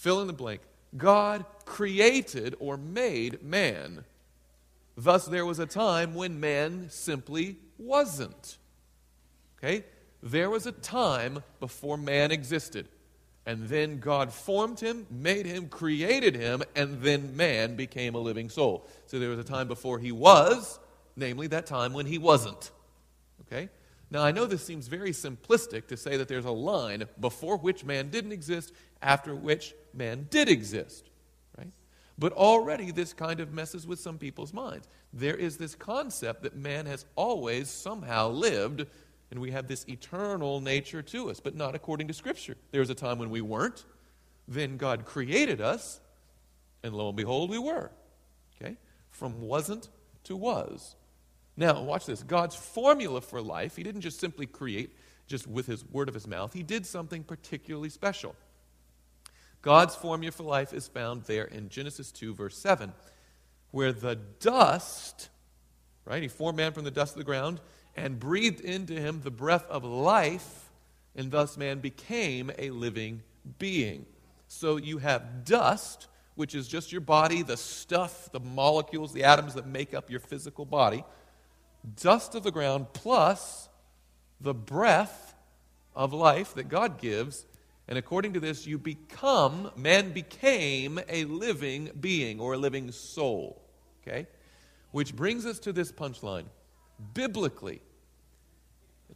[0.00, 0.62] fill in the blank.
[0.96, 4.04] God created or made man.
[4.96, 8.56] Thus, there was a time when man simply wasn't.
[9.58, 9.84] Okay?
[10.22, 12.88] There was a time before man existed.
[13.44, 18.48] And then God formed him, made him, created him, and then man became a living
[18.48, 18.86] soul.
[19.06, 20.78] So there was a time before he was,
[21.14, 22.70] namely that time when he wasn't.
[23.42, 23.68] Okay?
[24.10, 27.84] Now, I know this seems very simplistic to say that there's a line before which
[27.84, 31.10] man didn't exist, after which man did exist.
[31.56, 31.70] Right?
[32.18, 34.88] But already this kind of messes with some people's minds.
[35.12, 38.86] There is this concept that man has always somehow lived
[39.30, 42.56] and we have this eternal nature to us, but not according to Scripture.
[42.72, 43.84] There was a time when we weren't.
[44.48, 46.00] Then God created us,
[46.82, 47.90] and lo and behold, we were.
[48.60, 48.76] Okay?
[49.10, 49.88] From wasn't
[50.24, 50.96] to was.
[51.56, 52.22] Now, watch this.
[52.22, 54.96] God's formula for life, He didn't just simply create
[55.26, 58.34] just with His word of His mouth, He did something particularly special.
[59.62, 62.92] God's formula for life is found there in Genesis 2, verse 7,
[63.72, 65.28] where the dust,
[66.04, 66.22] right?
[66.22, 67.60] He formed man from the dust of the ground
[67.94, 70.70] and breathed into him the breath of life,
[71.14, 73.22] and thus man became a living
[73.58, 74.06] being.
[74.48, 79.54] So you have dust, which is just your body, the stuff, the molecules, the atoms
[79.54, 81.04] that make up your physical body,
[81.96, 83.68] dust of the ground plus
[84.40, 85.34] the breath
[85.94, 87.46] of life that God gives.
[87.88, 93.60] And according to this, you become, man became a living being or a living soul.
[94.02, 94.26] Okay?
[94.92, 96.44] Which brings us to this punchline.
[97.14, 97.80] Biblically,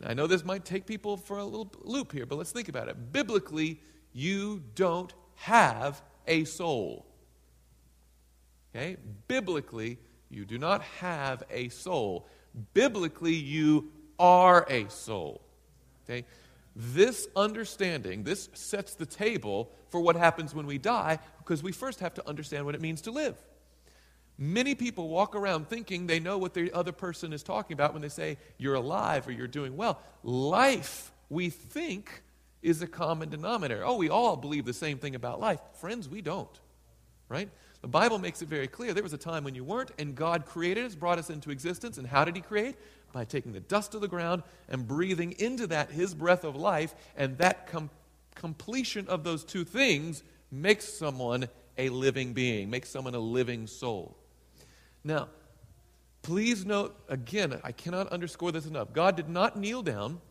[0.02, 2.88] I know this might take people for a little loop here, but let's think about
[2.88, 3.12] it.
[3.12, 3.80] Biblically,
[4.12, 7.06] you don't have a soul.
[8.74, 8.96] Okay?
[9.28, 9.98] Biblically,
[10.30, 12.28] you do not have a soul.
[12.72, 15.40] Biblically, you are a soul.
[16.04, 16.24] Okay?
[16.76, 22.00] This understanding, this sets the table for what happens when we die because we first
[22.00, 23.36] have to understand what it means to live.
[24.36, 28.02] Many people walk around thinking they know what the other person is talking about when
[28.02, 30.00] they say you're alive or you're doing well.
[30.24, 32.22] Life, we think,
[32.60, 33.84] is a common denominator.
[33.84, 35.60] Oh, we all believe the same thing about life.
[35.80, 36.60] Friends, we don't.
[37.28, 37.48] Right?
[37.84, 40.46] The Bible makes it very clear there was a time when you weren't, and God
[40.46, 41.98] created us, brought us into existence.
[41.98, 42.76] And how did He create?
[43.12, 46.94] By taking the dust of the ground and breathing into that His breath of life.
[47.14, 47.90] And that com-
[48.34, 51.46] completion of those two things makes someone
[51.76, 54.16] a living being, makes someone a living soul.
[55.04, 55.28] Now,
[56.22, 58.94] please note again, I cannot underscore this enough.
[58.94, 60.22] God did not kneel down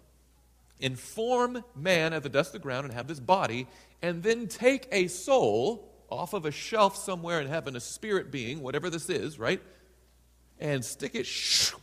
[0.82, 3.68] and form man at the dust of the ground and have this body,
[4.02, 8.62] and then take a soul off of a shelf somewhere in heaven, a spirit being,
[8.62, 9.62] whatever this is, right?
[10.60, 11.74] And stick it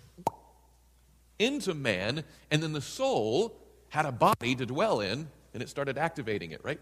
[1.38, 3.56] into man, and then the soul
[3.88, 6.80] had a body to dwell in, and it started activating it, right?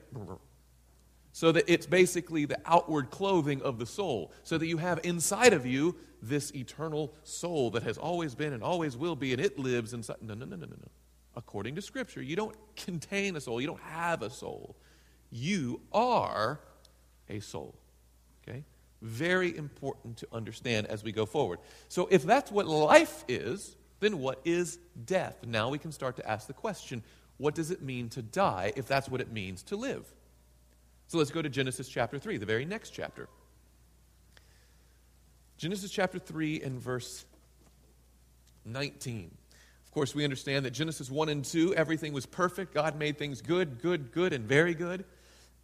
[1.33, 5.53] so that it's basically the outward clothing of the soul, so that you have inside
[5.53, 9.57] of you this eternal soul that has always been and always will be, and it
[9.57, 10.17] lives inside.
[10.21, 10.89] No, no, no, no, no, no.
[11.37, 14.77] According to Scripture, you don't contain a soul, you don't have a soul.
[15.31, 16.59] You are
[17.29, 17.75] a soul.
[18.47, 18.65] Okay?
[19.03, 21.61] Very important to understand as we go forward.
[21.89, 25.37] So, if that's what life is, then what is death?
[25.47, 27.03] Now we can start to ask the question
[27.37, 30.05] what does it mean to die if that's what it means to live?
[31.07, 33.29] So let's go to Genesis chapter 3, the very next chapter.
[35.57, 37.25] Genesis chapter 3 and verse
[38.65, 39.31] 19.
[39.85, 42.75] Of course, we understand that Genesis 1 and 2, everything was perfect.
[42.75, 45.05] God made things good, good, good, and very good.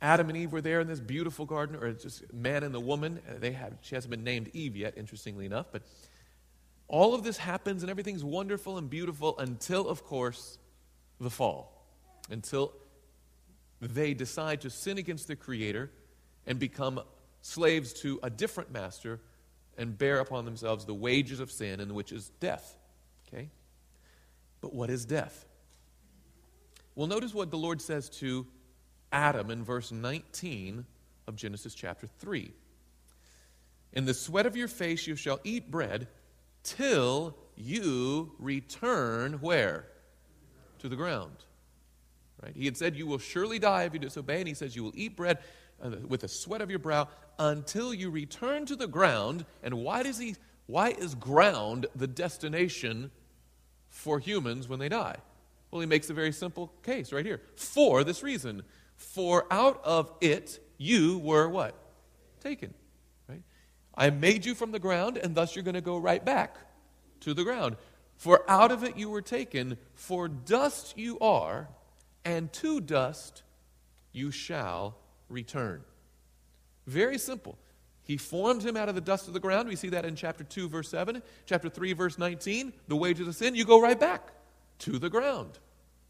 [0.05, 3.21] Adam and Eve were there in this beautiful garden, or just man and the woman.
[3.27, 5.69] Uh, they have, she hasn't been named Eve yet, interestingly enough.
[5.73, 5.83] But
[6.89, 10.59] all of this happens, and everything's wonderful and beautiful until, of course,
[11.19, 11.89] the fall.
[12.31, 12.75] Until
[13.81, 15.91] they decide to sin against the Creator
[16.47, 17.01] and become
[17.41, 19.21] slaves to a different master
[19.79, 22.77] and bear upon themselves the wages of sin, and which is death.
[23.27, 23.49] Okay?
[24.61, 25.47] But what is death?
[26.95, 28.47] Well, notice what the Lord says to
[29.15, 30.85] Adam in verse 19
[31.29, 32.53] of Genesis chapter 3.
[33.93, 36.09] In the sweat of your face you shall eat bread
[36.65, 39.87] till you return where?
[40.81, 41.37] To the ground.
[42.43, 42.57] Right?
[42.57, 44.41] He had said, You will surely die if you disobey.
[44.41, 45.39] And he says, You will eat bread
[45.81, 47.09] uh, with the sweat of your brow
[47.39, 49.47] until you return to the ground.
[49.63, 50.35] And why does he
[50.67, 53.13] why is ground the destination
[53.91, 55.17] for humans when they die?
[55.71, 57.41] Well, he makes a very simple case right here.
[57.55, 58.65] For this reason.
[58.97, 61.75] For out of it you were what?
[62.41, 62.75] Taken.
[63.29, 63.43] Right?
[63.95, 66.57] I made you from the ground, and thus you're going to go right back
[67.21, 67.77] to the ground.
[68.17, 71.69] For out of it you were taken, for dust you are,
[72.25, 73.43] and to dust
[74.13, 74.97] you shall
[75.29, 75.83] return.
[76.87, 77.59] Very simple.
[78.05, 79.69] He formed him out of the dust of the ground.
[79.69, 81.23] We see that in chapter 2, verse 7.
[81.47, 82.73] Chapter 3, verse 19.
[82.87, 84.33] The wages of sin, you go right back
[84.81, 85.59] to the ground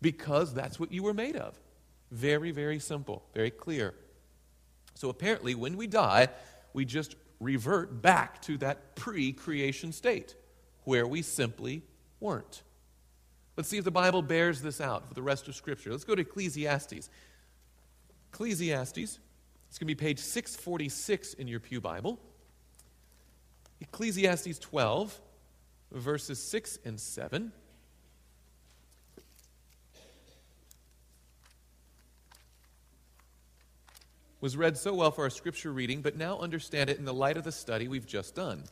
[0.01, 1.59] because that's what you were made of.
[2.15, 3.93] Very, very simple, very clear.
[4.95, 6.29] So apparently, when we die,
[6.73, 10.37] we just revert back to that pre creation state
[10.85, 11.83] where we simply
[12.21, 12.63] weren't.
[13.57, 15.91] Let's see if the Bible bears this out for the rest of Scripture.
[15.91, 17.11] Let's go to Ecclesiastes.
[18.33, 19.19] Ecclesiastes,
[19.69, 22.21] it's going to be page 646 in your Pew Bible.
[23.81, 25.21] Ecclesiastes 12,
[25.91, 27.51] verses 6 and 7.
[34.45, 37.39] Was read so well for our scripture reading, but now understand it in the light
[37.39, 38.63] of the study we've just done.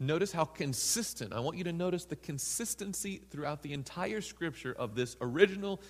[0.00, 4.96] Notice how consistent, I want you to notice the consistency throughout the entire scripture of
[4.96, 5.80] this original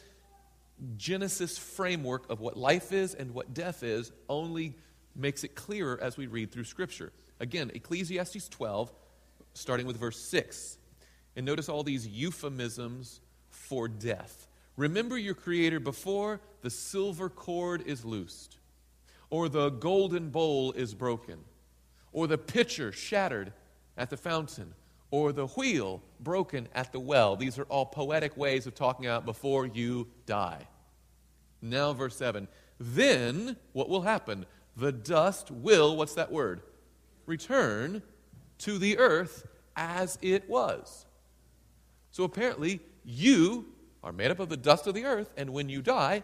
[0.98, 4.74] Genesis framework of what life is and what death is, only
[5.14, 7.14] makes it clearer as we read through scripture.
[7.40, 8.92] Again, Ecclesiastes 12,
[9.54, 10.76] starting with verse 6.
[11.34, 14.48] And notice all these euphemisms for death.
[14.76, 18.58] Remember your Creator before the silver cord is loosed,
[19.30, 21.38] or the golden bowl is broken,
[22.12, 23.52] or the pitcher shattered
[23.96, 24.74] at the fountain,
[25.10, 27.36] or the wheel broken at the well.
[27.36, 30.66] These are all poetic ways of talking about before you die.
[31.62, 32.48] Now, verse 7.
[32.78, 34.44] Then what will happen?
[34.76, 36.60] The dust will, what's that word?
[37.24, 38.02] Return
[38.58, 41.06] to the earth as it was.
[42.10, 43.66] So apparently, you
[44.06, 46.22] are made up of the dust of the earth, and when you die,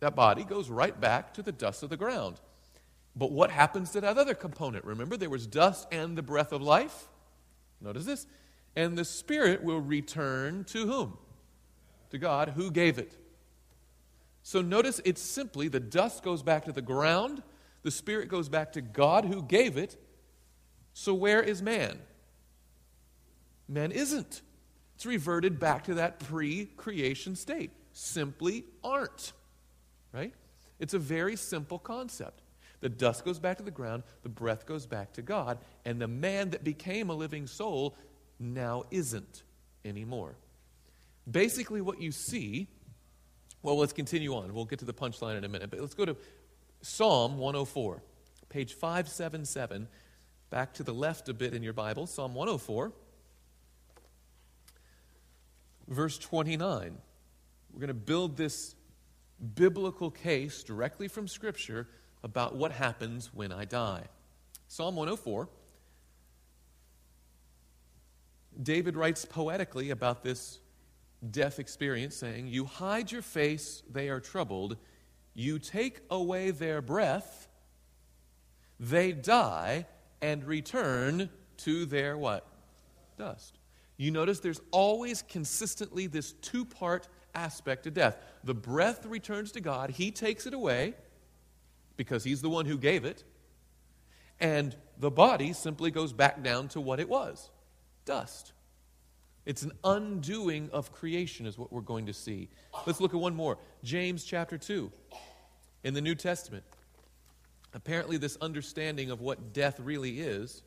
[0.00, 2.38] that body goes right back to the dust of the ground.
[3.16, 4.84] But what happens to that other component?
[4.84, 7.08] Remember, there was dust and the breath of life.
[7.80, 8.26] Notice this.
[8.76, 11.16] And the spirit will return to whom?
[12.10, 13.16] To God, who gave it.
[14.42, 17.42] So notice it's simply the dust goes back to the ground,
[17.82, 19.96] the spirit goes back to God, who gave it.
[20.92, 21.98] So where is man?
[23.66, 24.42] Man isn't.
[24.96, 27.70] It's reverted back to that pre creation state.
[27.92, 29.34] Simply aren't.
[30.10, 30.32] Right?
[30.78, 32.40] It's a very simple concept.
[32.80, 36.08] The dust goes back to the ground, the breath goes back to God, and the
[36.08, 37.94] man that became a living soul
[38.38, 39.42] now isn't
[39.84, 40.34] anymore.
[41.30, 42.66] Basically, what you see,
[43.62, 44.54] well, let's continue on.
[44.54, 46.16] We'll get to the punchline in a minute, but let's go to
[46.80, 48.02] Psalm 104,
[48.48, 49.88] page 577,
[50.48, 52.92] back to the left a bit in your Bible, Psalm 104
[55.88, 56.96] verse 29.
[57.72, 58.74] We're going to build this
[59.54, 61.88] biblical case directly from Scripture
[62.22, 64.04] about what happens when I die.
[64.68, 65.48] Psalm 104.
[68.62, 70.60] David writes poetically about this
[71.30, 74.78] death experience, saying, You hide your face, they are troubled.
[75.34, 77.48] You take away their breath,
[78.80, 79.86] they die
[80.22, 81.28] and return
[81.58, 82.46] to their what?
[83.18, 83.58] Dust
[83.96, 88.18] you notice there's always consistently this two part aspect to death.
[88.44, 90.94] The breath returns to God, He takes it away
[91.96, 93.24] because He's the one who gave it,
[94.40, 97.50] and the body simply goes back down to what it was
[98.04, 98.52] dust.
[99.44, 102.48] It's an undoing of creation, is what we're going to see.
[102.84, 104.90] Let's look at one more James chapter 2
[105.84, 106.64] in the New Testament.
[107.72, 110.62] Apparently, this understanding of what death really is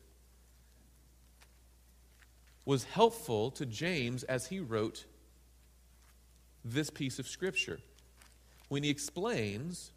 [2.70, 5.04] was helpful to James as he wrote
[6.64, 7.80] this piece of Scripture.
[8.68, 9.90] When he explains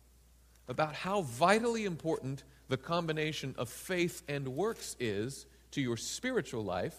[0.67, 6.95] about how vitally important the combination of faith and works is to your spiritual life,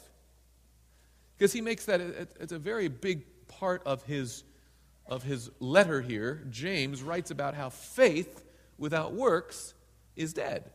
[1.37, 4.45] because he makes that it's a very big part of his,
[5.09, 6.47] of his letter here.
[6.51, 8.45] James writes about how faith
[8.79, 9.75] without works
[10.15, 10.71] is dead.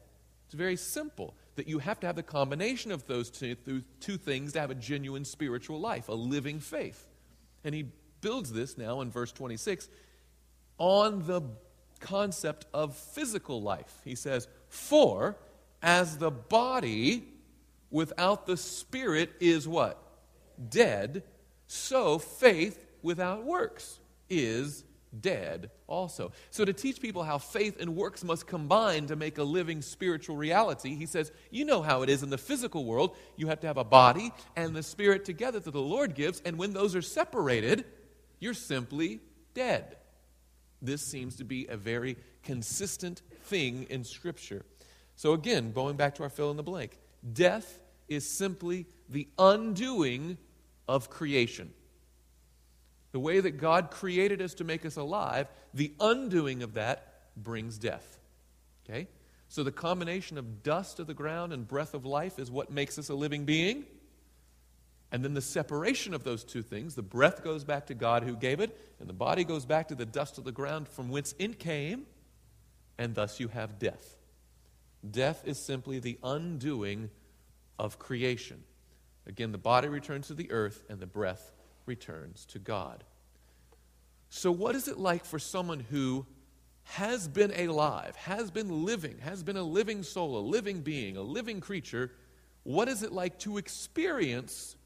[0.48, 4.54] It's very simple that you have to have the combination of those two, two things
[4.54, 7.06] to have a genuine spiritual life, a living faith.
[7.66, 7.88] And he
[8.22, 9.90] builds this now in verse 26
[10.78, 11.42] on the
[12.00, 13.94] concept of physical life.
[14.06, 15.36] He says, For
[15.84, 17.28] as the body
[17.92, 20.02] without the spirit is what?
[20.70, 21.24] Dead,
[21.68, 24.00] so faith without works
[24.30, 24.86] is
[25.18, 26.32] dead also.
[26.52, 30.36] So, to teach people how faith and works must combine to make a living spiritual
[30.36, 33.16] reality, he says, You know how it is in the physical world.
[33.36, 36.58] You have to have a body and the spirit together that the Lord gives, and
[36.58, 37.86] when those are separated,
[38.40, 39.20] you're simply
[39.54, 39.98] dead.
[40.82, 44.66] This seems to be a very consistent thing in Scripture.
[45.16, 46.98] So, again, going back to our fill in the blank,
[47.34, 50.38] death is simply the undoing
[50.88, 51.74] of creation.
[53.12, 57.78] The way that God created us to make us alive, the undoing of that brings
[57.78, 58.20] death.
[58.86, 59.08] Okay?
[59.48, 63.00] So the combination of dust of the ground and breath of life is what makes
[63.00, 63.86] us a living being.
[65.12, 68.36] And then the separation of those two things, the breath goes back to God who
[68.36, 71.34] gave it, and the body goes back to the dust of the ground from whence
[71.40, 72.06] it came,
[73.00, 74.18] and thus you have death.
[75.10, 77.10] Death is simply the undoing
[77.80, 78.64] of creation.
[79.26, 81.54] Again, the body returns to the earth, and the breath
[81.90, 83.04] returns to God.
[84.30, 86.26] So, what is it like for someone who
[86.84, 91.22] has been alive, has been living, has been a living soul, a living being, a
[91.22, 92.12] living creature?
[92.64, 94.78] What is it like to experience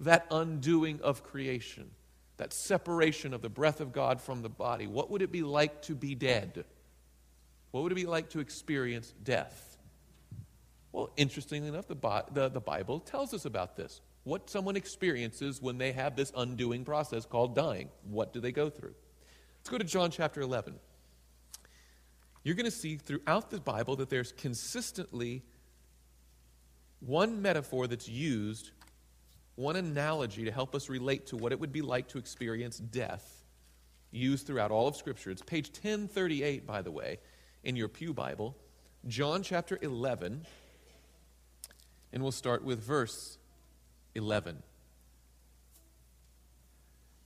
[0.00, 1.90] that undoing of creation,
[2.36, 4.86] that separation of the breath of God from the body?
[4.86, 6.64] What would it be like to be dead?
[7.70, 9.78] What would it be like to experience death?
[10.92, 14.02] Well, interestingly enough, the, the, the Bible tells us about this.
[14.24, 17.88] What someone experiences when they have this undoing process called dying.
[18.04, 18.94] What do they go through?
[19.58, 20.74] Let's go to John chapter 11.
[22.44, 25.42] You're going to see throughout the Bible that there's consistently
[27.00, 28.70] one metaphor that's used
[29.54, 33.44] one analogy to help us relate to what it would be like to experience death
[34.10, 35.30] used throughout all of Scripture.
[35.30, 37.18] It's page 1038, by the way,
[37.62, 38.56] in your Pew Bible,
[39.06, 40.46] John chapter 11,
[42.12, 43.38] and we'll start with verse
[44.14, 44.62] 11.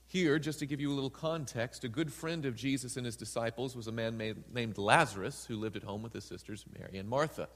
[0.09, 3.17] Here, just to give you a little context, a good friend of Jesus and his
[3.17, 6.97] disciples was a man made, named Lazarus who lived at home with his sisters Mary
[6.97, 7.49] and Martha.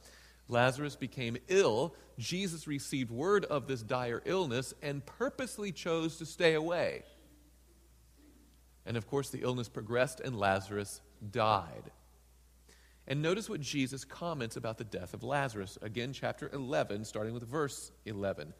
[0.50, 1.96] Lazarus became ill.
[2.20, 7.04] Jesus received word of this dire illness and purposely chose to stay away.
[8.86, 11.00] And of course, the illness progressed and Lazarus
[11.32, 11.92] died.
[13.08, 15.78] And notice what Jesus comments about the death of Lazarus.
[15.82, 18.54] Again, chapter 11, starting with verse 11.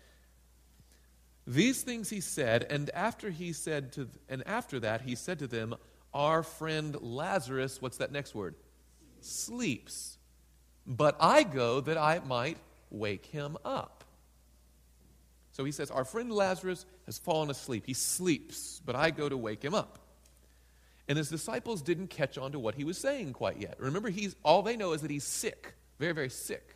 [1.48, 5.48] These things he said, and after he said to, and after that he said to
[5.48, 5.76] them,
[6.14, 8.56] Our friend Lazarus, what's that next word?
[9.22, 10.18] Sleeps.
[10.86, 12.58] But I go that I might
[12.90, 14.04] wake him up.
[15.52, 17.86] So he says, Our friend Lazarus has fallen asleep.
[17.86, 20.00] He sleeps, but I go to wake him up.
[21.08, 23.76] And his disciples didn't catch on to what he was saying quite yet.
[23.80, 26.76] Remember, he's, all they know is that he's sick, very, very sick.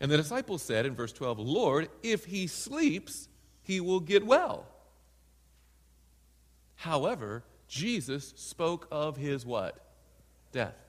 [0.00, 3.27] And the disciples said in verse 12, Lord, if he sleeps,
[3.68, 4.64] he will get well.
[6.74, 9.76] However, Jesus spoke of his what?
[10.52, 10.82] Death.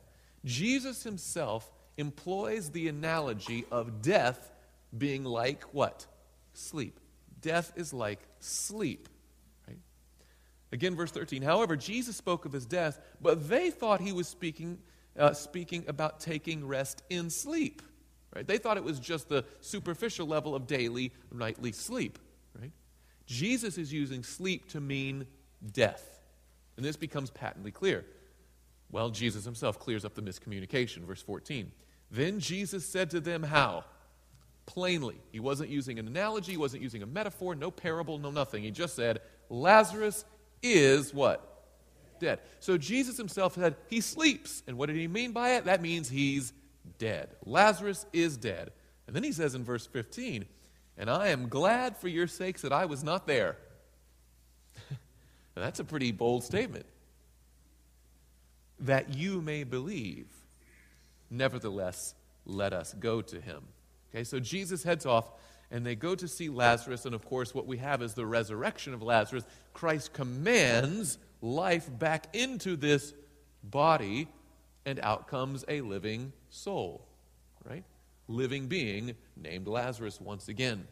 [0.45, 4.53] Jesus himself employs the analogy of death
[4.97, 6.07] being like what?
[6.53, 6.97] Sleep.
[7.41, 9.09] Death is like sleep.
[9.67, 9.79] Right?
[10.71, 11.41] Again, verse 13.
[11.41, 14.77] However, Jesus spoke of his death, but they thought he was speaking,
[15.17, 17.81] uh, speaking about taking rest in sleep.
[18.33, 18.47] Right?
[18.47, 22.19] They thought it was just the superficial level of daily, nightly sleep.
[23.29, 25.27] Jesus is using sleep to mean
[25.71, 26.19] death.
[26.75, 28.03] And this becomes patently clear.
[28.91, 31.03] Well, Jesus himself clears up the miscommunication.
[31.03, 31.71] Verse 14.
[32.09, 33.85] Then Jesus said to them, How?
[34.65, 35.21] Plainly.
[35.31, 38.63] He wasn't using an analogy, he wasn't using a metaphor, no parable, no nothing.
[38.63, 40.25] He just said, Lazarus
[40.63, 41.45] is what?
[42.19, 42.39] Dead.
[42.59, 44.63] So Jesus himself said, He sleeps.
[44.65, 45.65] And what did he mean by it?
[45.65, 46.51] That means he's
[46.97, 47.35] dead.
[47.45, 48.71] Lazarus is dead.
[49.05, 50.45] And then he says in verse 15,
[50.99, 53.55] And I am glad for your sakes that I was not there.
[55.55, 56.85] that's a pretty bold statement.
[58.81, 60.27] That you may believe.
[61.29, 62.15] Nevertheless,
[62.45, 63.63] let us go to him.
[64.13, 65.31] Okay, so Jesus heads off
[65.71, 67.05] and they go to see Lazarus.
[67.05, 69.45] And of course, what we have is the resurrection of Lazarus.
[69.73, 73.13] Christ commands life back into this
[73.63, 74.27] body,
[74.85, 77.05] and out comes a living soul,
[77.69, 77.83] right?
[78.29, 80.87] Living being named Lazarus once again.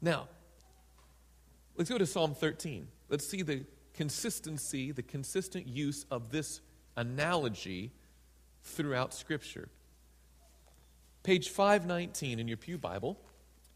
[0.00, 0.28] Now,
[1.74, 2.86] let's go to Psalm 13.
[3.08, 3.64] Let's see the
[3.94, 6.60] consistency, the consistent use of this
[6.96, 7.92] analogy
[8.62, 9.70] throughout Scripture.
[11.22, 13.18] Page 519 in your Pew Bible,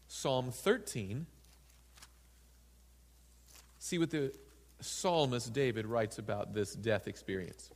[0.07, 1.25] Psalm 13.
[3.79, 4.31] See what the
[4.79, 7.71] psalmist David writes about this death experience.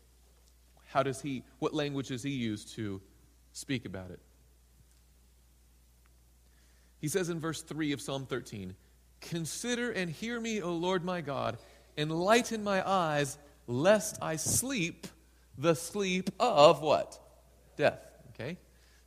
[0.85, 3.01] How does he, what language does he use to
[3.57, 4.19] speak about it?
[6.99, 8.75] He says in verse 3 of Psalm 13,
[9.21, 11.57] Consider and hear me, O Lord my God,
[11.97, 15.07] enlighten my eyes, lest I sleep
[15.57, 17.19] the sleep of what?
[17.75, 17.99] Death.
[18.33, 18.57] Okay?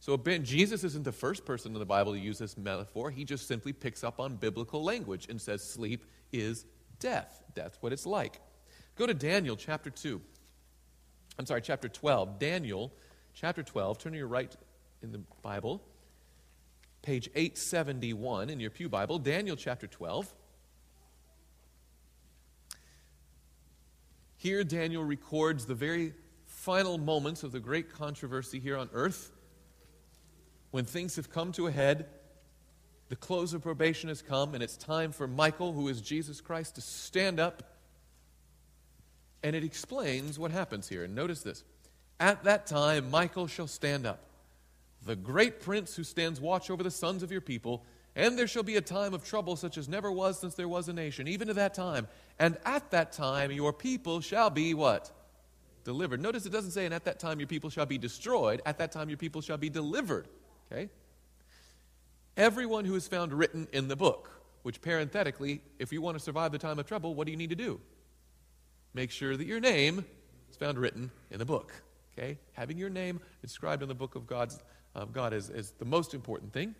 [0.01, 3.11] So Jesus isn't the first person in the Bible to use this metaphor.
[3.11, 6.65] He just simply picks up on biblical language and says sleep is
[6.99, 7.43] death.
[7.55, 8.41] That's what it's like.
[8.97, 10.21] Go to Daniel chapter 2.
[11.39, 12.39] I'm sorry, chapter 12.
[12.39, 12.93] Daniel
[13.35, 13.99] chapter 12.
[13.99, 14.55] Turn to your right
[15.03, 15.83] in the Bible.
[17.03, 19.19] Page 871 in your Pew Bible.
[19.19, 20.33] Daniel chapter 12.
[24.37, 26.15] Here, Daniel records the very
[26.47, 29.31] final moments of the great controversy here on earth,
[30.71, 32.07] when things have come to a head,
[33.09, 36.77] the close of probation has come, and it's time for Michael, who is Jesus Christ,
[36.77, 37.63] to stand up.
[39.43, 41.05] And it explains what happens here.
[41.05, 41.65] And notice this
[42.21, 44.21] At that time, Michael shall stand up,
[45.05, 47.85] the great prince who stands watch over the sons of your people.
[48.15, 50.89] And there shall be a time of trouble such as never was since there was
[50.89, 52.07] a nation, even to that time.
[52.39, 55.11] And at that time, your people shall be what?
[55.85, 56.21] Delivered.
[56.21, 58.61] Notice it doesn't say, and at that time, your people shall be destroyed.
[58.67, 60.29] At that time, your people shall be delivered.
[60.71, 60.91] Okay?
[62.41, 64.31] everyone who is found written in the book.
[64.63, 67.51] Which, parenthetically, if you want to survive the time of trouble, what do you need
[67.51, 67.81] to do?
[68.93, 70.05] Make sure that your name
[70.51, 71.73] is found written in the book.
[72.21, 72.39] Okay?
[72.53, 74.59] Having your name inscribed in the book of God's,
[74.95, 76.75] of God is, is the most important thing.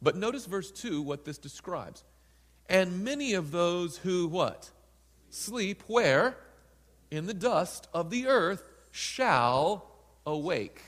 [0.00, 2.02] But notice verse 2 what this describes.
[2.68, 4.70] And many of those who what?
[5.28, 6.36] Sleep where?
[7.10, 9.86] In the dust of the earth shall
[10.24, 10.80] awake.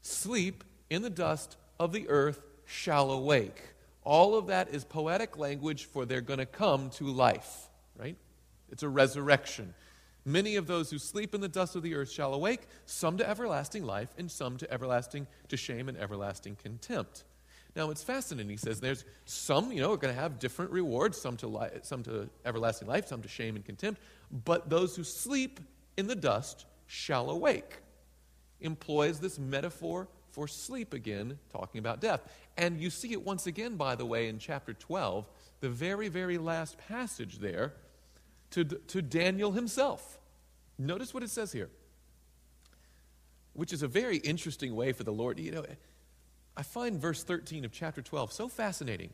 [0.00, 3.62] Sleep in the dust of the earth shall awake.
[4.04, 8.16] All of that is poetic language for they're going to come to life, right?
[8.70, 9.74] It's a resurrection.
[10.24, 13.28] Many of those who sleep in the dust of the earth shall awake, some to
[13.28, 17.24] everlasting life, and some to everlasting to shame and everlasting contempt.
[17.74, 18.50] Now it's fascinating.
[18.50, 21.68] He says there's some, you know, are going to have different rewards, some to li-
[21.82, 24.00] some to everlasting life, some to shame and contempt.
[24.44, 25.58] But those who sleep
[25.96, 27.78] in the dust shall awake.
[28.60, 32.20] Employs this metaphor for sleep again, talking about death.
[32.56, 35.28] And you see it once again, by the way, in chapter 12,
[35.60, 37.72] the very, very last passage there,
[38.52, 40.18] to, to Daniel himself.
[40.78, 41.70] Notice what it says here,
[43.52, 45.38] which is a very interesting way for the Lord.
[45.38, 45.66] You know,
[46.56, 49.10] I find verse 13 of chapter 12 so fascinating.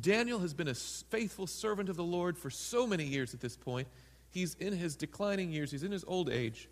[0.00, 3.56] Daniel has been a faithful servant of the Lord for so many years at this
[3.56, 3.88] point.
[4.30, 6.68] He's in his declining years, he's in his old age.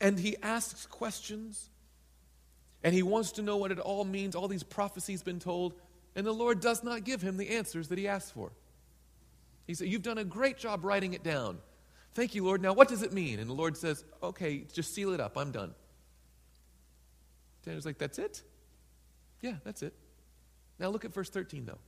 [0.00, 1.70] And he asks questions
[2.82, 5.74] and he wants to know what it all means, all these prophecies been told,
[6.14, 8.52] and the Lord does not give him the answers that he asks for.
[9.66, 11.58] He said, You've done a great job writing it down.
[12.14, 12.62] Thank you, Lord.
[12.62, 13.38] Now, what does it mean?
[13.38, 15.36] And the Lord says, Okay, just seal it up.
[15.36, 15.74] I'm done.
[17.64, 18.42] Daniel's like, That's it?
[19.40, 19.94] Yeah, that's it.
[20.78, 21.78] Now, look at verse 13, though.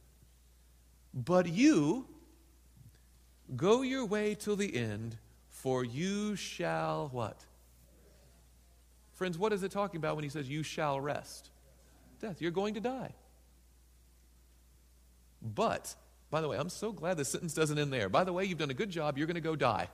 [1.14, 2.06] But you
[3.56, 5.16] go your way till the end,
[5.48, 7.44] for you shall what?
[9.14, 11.50] Friends, what is it talking about when he says, You shall rest?
[12.20, 12.40] Death.
[12.40, 13.14] You're going to die.
[15.42, 15.94] But,
[16.30, 18.08] by the way, I'm so glad the sentence doesn't end there.
[18.08, 19.16] By the way, you've done a good job.
[19.16, 19.88] You're going to go die.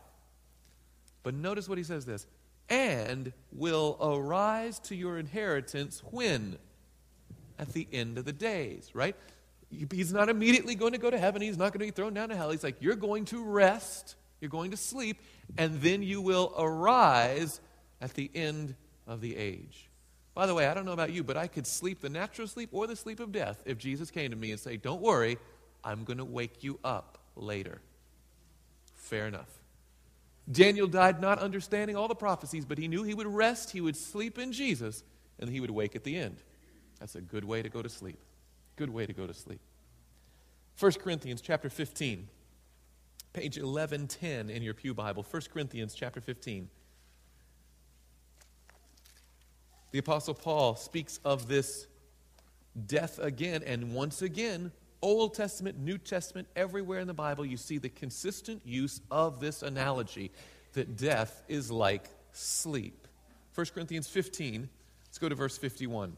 [1.22, 2.26] But notice what he says this
[2.68, 6.58] and will arise to your inheritance when?
[7.58, 9.14] At the end of the days, right?
[9.70, 11.40] He's not immediately going to go to heaven.
[11.40, 12.50] He's not going to be thrown down to hell.
[12.50, 15.18] He's like, You're going to rest, you're going to sleep,
[15.56, 17.60] and then you will arise
[18.00, 18.74] at the end
[19.06, 19.88] of the age.
[20.34, 22.70] By the way, I don't know about you, but I could sleep the natural sleep
[22.72, 25.38] or the sleep of death if Jesus came to me and say, Don't worry,
[25.84, 27.80] I'm going to wake you up later.
[28.94, 29.50] Fair enough.
[30.50, 33.96] Daniel died not understanding all the prophecies, but he knew he would rest, he would
[33.96, 35.02] sleep in Jesus,
[35.38, 36.36] and he would wake at the end.
[37.00, 38.18] That's a good way to go to sleep.
[38.76, 39.60] Good way to go to sleep.
[40.78, 42.28] 1 Corinthians chapter 15,
[43.32, 45.24] page 1110 in your Pew Bible.
[45.28, 46.68] 1 Corinthians chapter 15.
[49.92, 51.86] The Apostle Paul speaks of this
[52.86, 54.72] death again, and once again,
[55.04, 59.62] Old Testament, New Testament, everywhere in the Bible, you see the consistent use of this
[59.62, 60.30] analogy
[60.72, 63.06] that death is like sleep.
[63.54, 64.66] 1 Corinthians 15,
[65.06, 66.16] let's go to verse 51.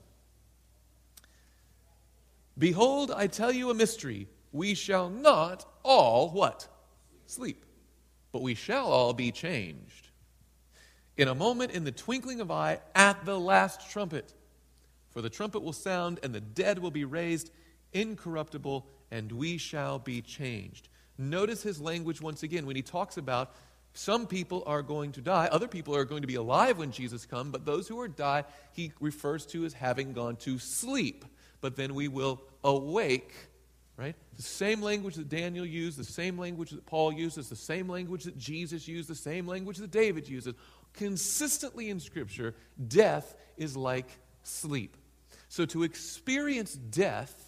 [2.57, 4.29] Behold, I tell you a mystery.
[4.53, 6.69] We shall not all what?
[7.27, 7.65] Sleep.
[8.31, 10.11] But we shall all be changed
[11.17, 14.33] in a moment, in the twinkling of eye, at the last trumpet.
[15.11, 17.51] For the trumpet will sound, and the dead will be raised
[17.93, 20.89] incorruptible, and we shall be changed.
[21.19, 23.55] Notice his language once again when he talks about
[23.95, 27.25] some people are going to die, other people are going to be alive when Jesus
[27.25, 31.25] comes, but those who are die, he refers to as having gone to sleep.
[31.63, 33.33] But then we will awake
[33.97, 34.15] right?
[34.37, 38.25] The same language that Daniel used, the same language that Paul uses, the same language
[38.25, 40.55] that Jesus used, the same language that David uses
[40.93, 42.55] consistently in Scripture,
[42.89, 44.09] death is like
[44.43, 44.97] sleep.
[45.49, 47.46] So to experience death,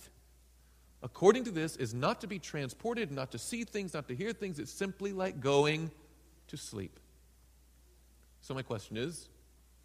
[1.02, 4.32] according to this, is not to be transported, not to see things, not to hear
[4.32, 4.58] things.
[4.58, 5.90] It's simply like going
[6.48, 6.98] to sleep.
[8.40, 9.28] So my question is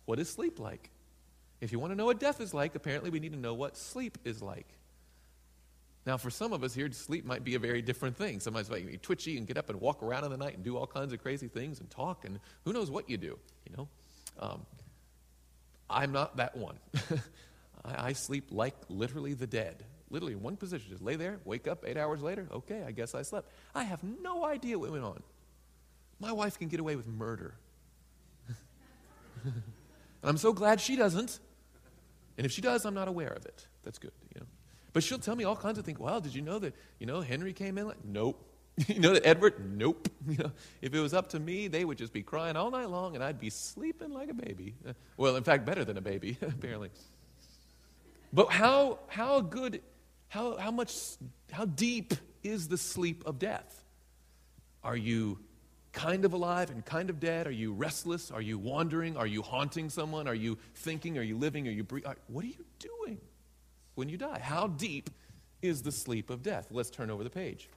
[0.06, 0.90] what is sleep like?
[1.62, 3.78] If you want to know what death is like, apparently we need to know what
[3.78, 4.68] sleep is like.
[6.06, 8.42] Now, for some of us here, sleep might be a very different thing.
[8.42, 10.76] Somebody's like be twitchy and get up and walk around in the night and do
[10.76, 13.88] all kinds of crazy things and talk, and who knows what you do, you know?
[14.40, 14.66] Um,
[15.90, 16.78] I'm not that one.
[17.86, 19.86] I, I sleep like literally the dead.
[20.14, 20.92] Literally in one position.
[20.92, 22.48] Just lay there, wake up eight hours later.
[22.52, 23.50] Okay, I guess I slept.
[23.74, 25.24] I have no idea what went on.
[26.20, 27.56] My wife can get away with murder.
[29.44, 29.64] and
[30.22, 31.40] I'm so glad she doesn't.
[32.38, 33.66] And if she does, I'm not aware of it.
[33.82, 34.46] That's good, you know.
[34.94, 35.98] But she'll tell me all kinds of things.
[35.98, 38.40] Well, did you know that, you know, Henry came in like, nope.
[38.88, 39.56] you know that Edward?
[39.76, 40.10] Nope.
[40.26, 42.90] You know, if it was up to me, they would just be crying all night
[42.90, 44.74] long and I'd be sleeping like a baby.
[44.88, 46.92] Uh, well, in fact, better than a baby, apparently.
[48.32, 49.82] But how, how good,
[50.34, 50.96] how, how much,
[51.52, 53.84] how deep is the sleep of death?
[54.84, 55.38] Are you
[55.92, 57.46] kind of alive and kind of dead?
[57.46, 58.32] Are you restless?
[58.32, 59.16] Are you wandering?
[59.16, 60.28] Are you haunting someone?
[60.28, 61.20] Are you thinking?
[61.20, 61.68] Are you living?
[61.68, 62.16] Are you breathing?
[62.26, 63.20] What are you doing
[63.94, 64.40] when you die?
[64.40, 65.12] How deep
[65.62, 66.70] is the sleep of death?
[66.72, 67.70] Let's turn over the page.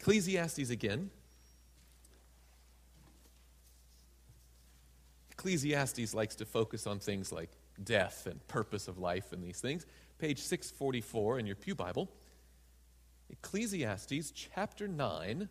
[0.00, 1.10] Ecclesiastes again.
[5.32, 7.50] Ecclesiastes likes to focus on things like
[7.84, 9.84] death and purpose of life and these things.
[10.22, 12.08] Page 644 in your Pew Bible.
[13.28, 15.48] Ecclesiastes chapter 9,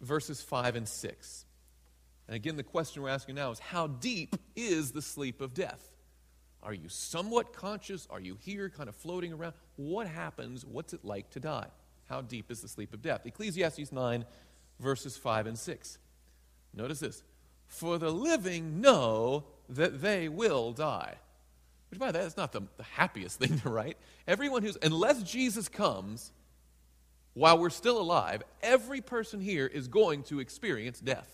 [0.00, 1.44] verses 5 and 6.
[2.26, 5.92] And again, the question we're asking now is how deep is the sleep of death?
[6.64, 8.08] Are you somewhat conscious?
[8.10, 9.54] Are you here, kind of floating around?
[9.76, 10.64] What happens?
[10.66, 11.68] What's it like to die?
[12.08, 13.24] How deep is the sleep of death?
[13.24, 14.24] Ecclesiastes 9,
[14.80, 15.98] verses 5 and 6.
[16.74, 17.22] Notice this
[17.68, 21.14] For the living know that they will die.
[21.90, 23.96] Which, by the way, that's not the, the happiest thing to write.
[24.26, 26.32] Everyone who's, unless Jesus comes,
[27.34, 31.28] while we're still alive, every person here is going to experience death.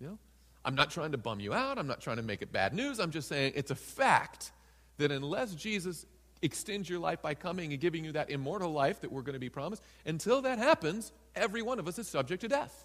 [0.00, 0.18] You know?
[0.64, 1.78] I'm not trying to bum you out.
[1.78, 2.98] I'm not trying to make it bad news.
[2.98, 4.50] I'm just saying it's a fact
[4.98, 6.06] that unless Jesus
[6.42, 9.40] extends your life by coming and giving you that immortal life that we're going to
[9.40, 12.84] be promised, until that happens, every one of us is subject to death.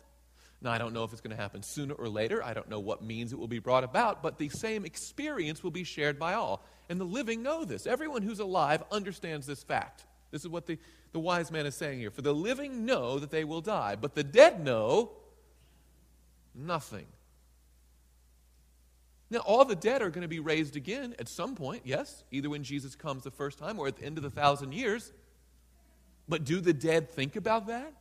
[0.61, 2.43] Now, I don't know if it's going to happen sooner or later.
[2.43, 5.71] I don't know what means it will be brought about, but the same experience will
[5.71, 6.63] be shared by all.
[6.87, 7.87] And the living know this.
[7.87, 10.05] Everyone who's alive understands this fact.
[10.29, 10.77] This is what the,
[11.13, 12.11] the wise man is saying here.
[12.11, 15.11] For the living know that they will die, but the dead know
[16.53, 17.07] nothing.
[19.31, 22.49] Now, all the dead are going to be raised again at some point, yes, either
[22.49, 25.11] when Jesus comes the first time or at the end of the thousand years.
[26.27, 27.93] But do the dead think about that?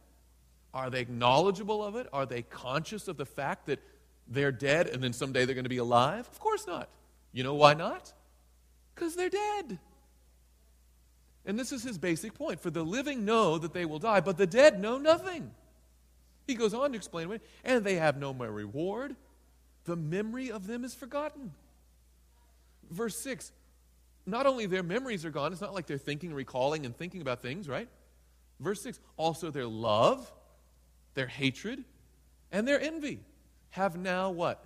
[0.72, 2.06] Are they knowledgeable of it?
[2.12, 3.80] Are they conscious of the fact that
[4.28, 6.28] they're dead and then someday they're going to be alive?
[6.28, 6.88] Of course not.
[7.32, 8.12] You know why not?
[8.94, 9.78] Because they're dead.
[11.46, 12.60] And this is his basic point.
[12.60, 15.50] For the living know that they will die, but the dead know nothing.
[16.46, 19.16] He goes on to explain, and they have no more reward.
[19.84, 21.52] The memory of them is forgotten.
[22.90, 23.52] Verse 6
[24.26, 27.40] not only their memories are gone, it's not like they're thinking, recalling, and thinking about
[27.40, 27.88] things, right?
[28.60, 30.30] Verse 6 also their love,
[31.14, 31.84] their hatred,
[32.52, 33.20] and their envy
[33.70, 34.64] have now what?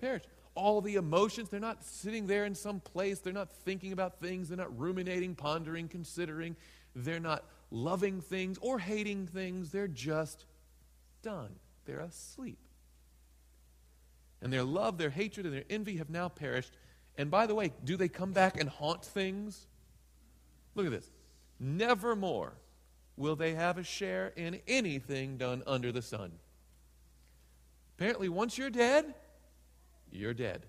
[0.00, 1.48] Perished all the emotions.
[1.48, 3.20] They're not sitting there in some place.
[3.20, 4.48] They're not thinking about things.
[4.48, 6.56] They're not ruminating, pondering, considering.
[6.94, 9.70] They're not loving things or hating things.
[9.70, 10.44] They're just
[11.22, 11.54] done.
[11.86, 12.58] They're asleep.
[14.40, 16.72] And their love, their hatred, and their envy have now perished.
[17.16, 19.66] And by the way, do they come back and haunt things?
[20.74, 21.10] Look at this.
[21.60, 22.54] Nevermore
[23.22, 26.32] will they have a share in anything done under the sun.
[27.96, 29.14] Apparently, once you're dead,
[30.10, 30.66] you're dead.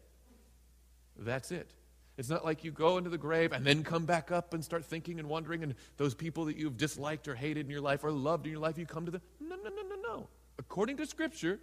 [1.18, 1.72] That's it.
[2.16, 4.86] It's not like you go into the grave and then come back up and start
[4.86, 8.12] thinking and wondering, and those people that you've disliked or hated in your life or
[8.12, 9.22] loved in your life, you come to them.
[9.42, 10.28] No, no, no, no, no.
[10.60, 11.60] According to Scripture,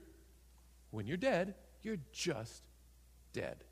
[0.91, 2.65] when you're dead, you're just
[3.33, 3.63] dead.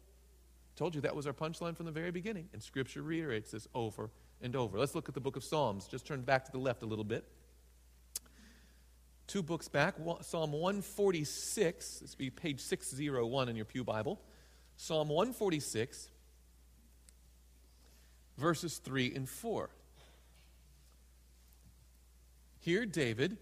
[0.77, 4.11] Told you that was our punchline from the very beginning, and Scripture reiterates this over
[4.43, 4.79] and over.
[4.79, 5.87] Let's look at the book of Psalms.
[5.87, 7.25] Just turn back to the left a little bit
[9.29, 11.99] two books back, Psalm 146.
[12.01, 14.21] This would be page 601 in your Pew Bible.
[14.77, 16.09] Psalm 146,
[18.37, 19.71] verses 3 and 4.
[22.61, 23.37] Here, David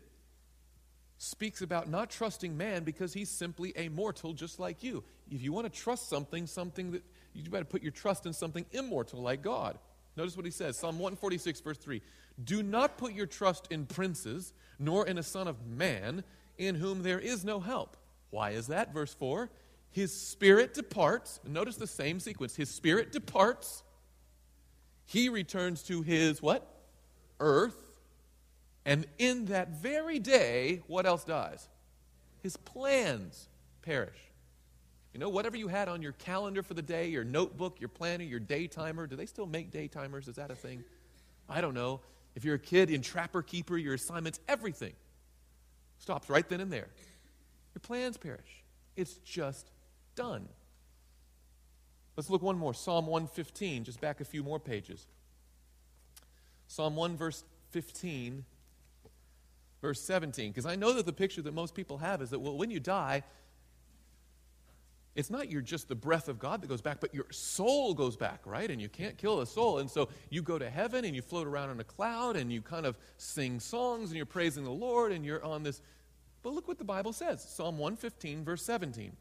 [1.18, 5.04] speaks about not trusting man because he's simply a mortal just like you.
[5.30, 8.66] If you want to trust something, something that you better put your trust in something
[8.72, 9.78] immortal like God.
[10.16, 12.00] Notice what he says Psalm 146, verse 3.
[12.42, 16.24] Do not put your trust in princes, nor in a son of man,
[16.58, 17.96] in whom there is no help.
[18.30, 18.92] Why is that?
[18.92, 19.50] Verse 4.
[19.90, 21.40] His spirit departs.
[21.46, 22.56] Notice the same sequence.
[22.56, 23.82] His spirit departs.
[25.06, 26.66] He returns to his what?
[27.40, 27.76] Earth.
[28.84, 31.68] And in that very day, what else dies?
[32.42, 33.48] His plans
[33.82, 34.18] perish.
[35.16, 38.22] You know, whatever you had on your calendar for the day, your notebook, your planner,
[38.22, 40.28] your day timer, do they still make day timers?
[40.28, 40.84] Is that a thing?
[41.48, 42.00] I don't know.
[42.34, 44.92] If you're a kid in Trapper Keeper, your assignments, everything
[46.00, 46.88] stops right then and there.
[47.74, 48.62] Your plans perish.
[48.94, 49.70] It's just
[50.16, 50.50] done.
[52.14, 52.74] Let's look one more.
[52.74, 55.06] Psalm 115, just back a few more pages.
[56.66, 58.44] Psalm 1, verse 15,
[59.80, 60.50] verse 17.
[60.50, 62.80] Because I know that the picture that most people have is that, well, when you
[62.80, 63.22] die,
[65.16, 68.16] it's not your just the breath of God that goes back, but your soul goes
[68.16, 68.70] back, right?
[68.70, 69.78] And you can't kill a soul.
[69.78, 72.60] And so you go to heaven and you float around in a cloud and you
[72.60, 75.80] kind of sing songs and you're praising the Lord and you're on this.
[76.42, 79.16] But look what the Bible says Psalm 115, verse 17.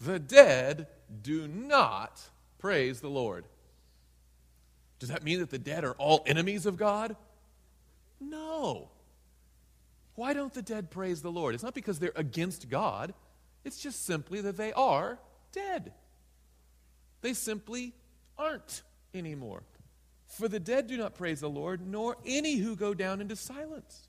[0.00, 0.88] The dead
[1.22, 2.20] do not
[2.58, 3.44] praise the Lord.
[4.98, 7.16] Does that mean that the dead are all enemies of God?
[8.18, 8.88] No.
[10.14, 11.54] Why don't the dead praise the Lord?
[11.54, 13.12] It's not because they're against God.
[13.66, 15.18] It's just simply that they are
[15.50, 15.92] dead.
[17.20, 17.94] They simply
[18.38, 19.64] aren't anymore.
[20.28, 24.06] For the dead do not praise the Lord, nor any who go down into silence.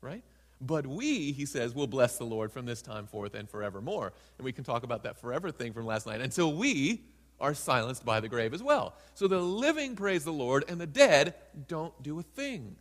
[0.00, 0.24] Right?
[0.58, 4.14] But we, he says, will bless the Lord from this time forth and forevermore.
[4.38, 7.02] And we can talk about that forever thing from last night until we
[7.38, 8.94] are silenced by the grave as well.
[9.12, 11.34] So the living praise the Lord, and the dead
[11.68, 12.76] don't do a thing.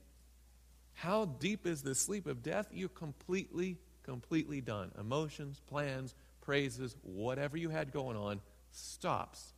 [0.94, 2.70] How deep is the sleep of death?
[2.72, 4.92] You're completely completely done.
[5.00, 8.40] Emotions, plans, praises, whatever you had going on
[8.72, 9.54] stops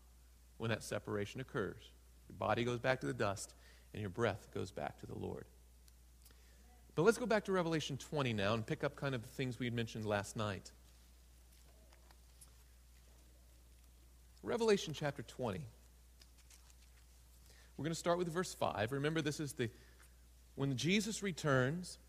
[0.58, 1.92] when that separation occurs.
[2.28, 3.54] Your body goes back to the dust,
[3.94, 5.46] and your breath goes back to the Lord.
[6.96, 9.60] But let's go back to Revelation 20 now and pick up kind of the things
[9.60, 10.72] we had mentioned last night.
[14.42, 15.62] Revelation chapter 20.
[17.78, 18.92] We're going to start with verse 5.
[18.92, 19.70] Remember, this is the
[20.56, 22.00] when Jesus returns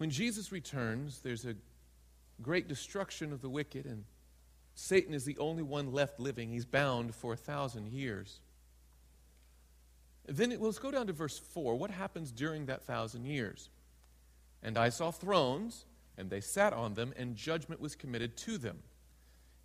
[0.00, 1.54] When Jesus returns, there's a
[2.40, 4.04] great destruction of the wicked, and
[4.74, 6.48] Satan is the only one left living.
[6.48, 8.40] He's bound for a thousand years.
[10.26, 11.74] Then it, let's go down to verse 4.
[11.74, 13.68] What happens during that thousand years?
[14.62, 15.84] And I saw thrones,
[16.16, 18.78] and they sat on them, and judgment was committed to them.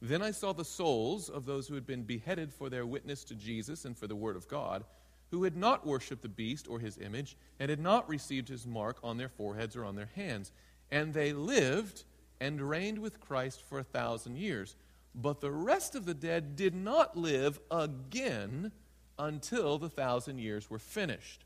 [0.01, 3.35] Then I saw the souls of those who had been beheaded for their witness to
[3.35, 4.83] Jesus and for the word of God
[5.35, 8.97] who had not worshipped the beast or his image, and had not received his mark
[9.03, 10.53] on their foreheads or on their hands.
[10.89, 12.05] And they lived
[12.39, 14.77] and reigned with Christ for a thousand years.
[15.13, 18.71] But the rest of the dead did not live again
[19.19, 21.43] until the thousand years were finished.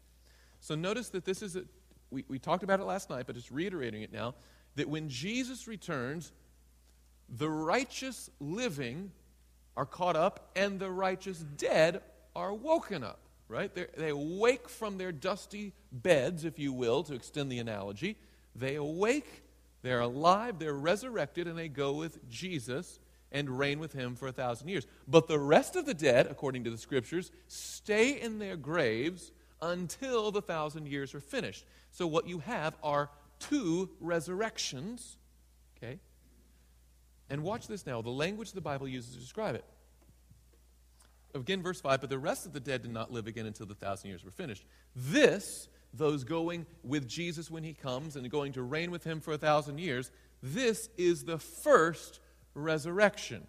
[0.60, 1.64] So notice that this is, a,
[2.12, 4.36] we, we talked about it last night, but just reiterating it now,
[4.76, 6.32] that when Jesus returns,
[7.28, 9.12] the righteous living
[9.76, 12.04] are caught up, and the righteous dead
[12.36, 13.74] are woken up right?
[13.74, 18.16] They're, they awake from their dusty beds, if you will, to extend the analogy.
[18.56, 19.44] They awake,
[19.82, 23.00] they're alive, they're resurrected, and they go with Jesus
[23.32, 24.88] and reign with him for a thousand years.
[25.08, 29.32] But the rest of the dead, according to the scriptures, stay in their graves
[29.62, 31.66] until the thousand years are finished.
[31.92, 33.10] So what you have are
[33.40, 35.18] two resurrections,
[35.78, 36.00] okay?
[37.30, 39.64] And watch this now the language the Bible uses to describe it.
[41.36, 43.76] Again, verse 5 But the rest of the dead did not live again until the
[43.76, 44.66] thousand years were finished.
[44.96, 49.34] This, those going with Jesus when he comes and going to reign with him for
[49.34, 50.12] a thousand years,
[50.42, 52.20] this is the first
[52.54, 53.46] resurrection.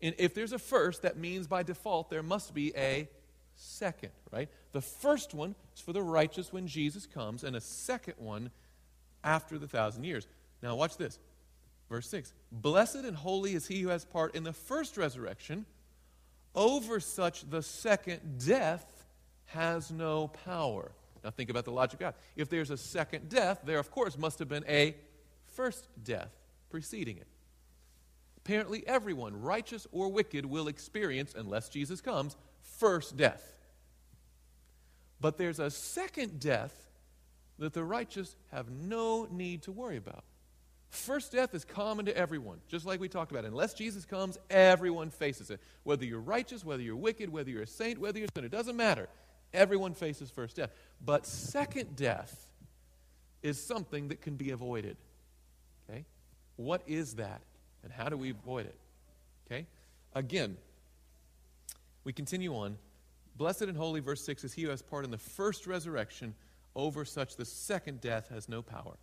[0.00, 3.08] And if there's a first, that means by default there must be a
[3.54, 4.48] second, right?
[4.72, 8.50] The first one is for the righteous when Jesus comes, and a second one
[9.22, 10.26] after the thousand years.
[10.62, 11.18] Now, watch this.
[11.88, 15.66] Verse 6 Blessed and holy is he who has part in the first resurrection.
[16.54, 18.84] Over such, the second death
[19.46, 20.92] has no power.
[21.24, 22.14] Now, think about the logic of God.
[22.36, 24.96] If there's a second death, there, of course, must have been a
[25.54, 26.32] first death
[26.70, 27.26] preceding it.
[28.38, 33.54] Apparently, everyone, righteous or wicked, will experience, unless Jesus comes, first death.
[35.20, 36.74] But there's a second death
[37.58, 40.24] that the righteous have no need to worry about.
[40.92, 43.46] First death is common to everyone, just like we talked about.
[43.46, 45.58] Unless Jesus comes, everyone faces it.
[45.84, 48.52] Whether you're righteous, whether you're wicked, whether you're a saint, whether you're a sinner, it
[48.52, 49.08] doesn't matter.
[49.54, 50.70] Everyone faces first death.
[51.02, 52.46] But second death
[53.42, 54.98] is something that can be avoided.
[55.88, 56.04] Okay?
[56.56, 57.40] What is that?
[57.82, 58.76] And how do we avoid it?
[59.46, 59.66] Okay?
[60.14, 60.58] Again,
[62.04, 62.76] we continue on.
[63.34, 66.34] Blessed and holy, verse 6, is he who has part in the first resurrection.
[66.76, 68.98] Over such the second death has no power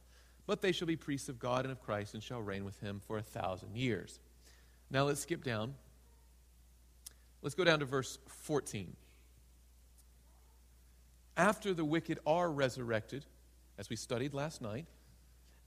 [0.50, 3.00] but they shall be priests of God and of Christ and shall reign with him
[3.06, 4.20] for a thousand years.
[4.90, 5.76] Now let's skip down
[7.42, 8.96] Let's go down to verse 14.
[11.38, 13.26] After the wicked are resurrected,
[13.78, 14.88] as we studied last night,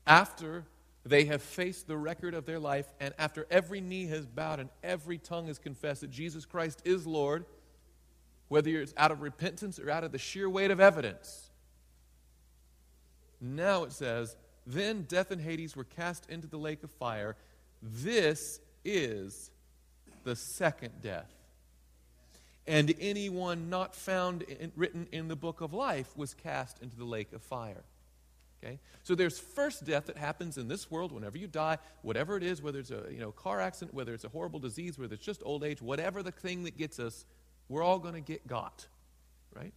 [0.07, 0.67] after
[1.05, 4.69] they have faced the record of their life, and after every knee has bowed and
[4.83, 7.47] every tongue has confessed that Jesus Christ is Lord,
[8.49, 11.51] whether it's out of repentance or out of the sheer weight of evidence.
[13.41, 14.37] Now it says,
[14.67, 17.37] Then death and Hades were cast into the lake of fire.
[17.83, 19.51] This is
[20.25, 21.33] the second death.
[22.67, 27.05] And anyone not found in, written in the book of life was cast into the
[27.05, 27.83] lake of fire.
[28.63, 28.79] Okay?
[29.03, 32.63] So there's first death that happens in this world whenever you die, whatever it is,
[32.63, 35.43] whether it's a you know, car accident, whether it's a horrible disease, whether it's just
[35.45, 37.25] old age, whatever the thing that gets us,
[37.69, 38.87] we're all going to get got.
[39.53, 39.73] Right?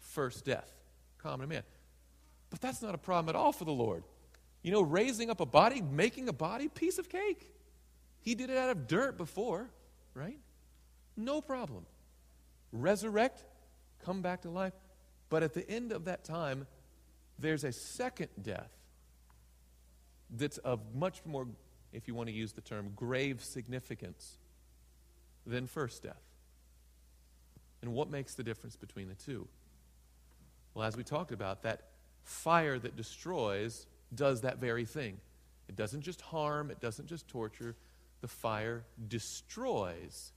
[0.00, 0.70] First death.
[1.18, 1.62] Common man.
[2.50, 4.04] But that's not a problem at all for the Lord.
[4.62, 7.52] You know, raising up a body, making a body, piece of cake.
[8.20, 9.70] He did it out of dirt before,
[10.14, 10.38] right?
[11.16, 11.86] No problem.
[12.72, 13.44] Resurrect,
[14.04, 14.72] come back to life.
[15.30, 16.66] But at the end of that time,
[17.38, 18.70] there's a second death
[20.30, 21.46] that's of much more,
[21.92, 24.38] if you want to use the term, grave significance
[25.46, 26.22] than first death.
[27.82, 29.46] And what makes the difference between the two?
[30.74, 31.82] Well, as we talked about, that
[32.28, 35.18] fire that destroys does that very thing.
[35.68, 37.74] It doesn't just harm, it doesn't just torture.
[38.20, 40.32] The fire destroys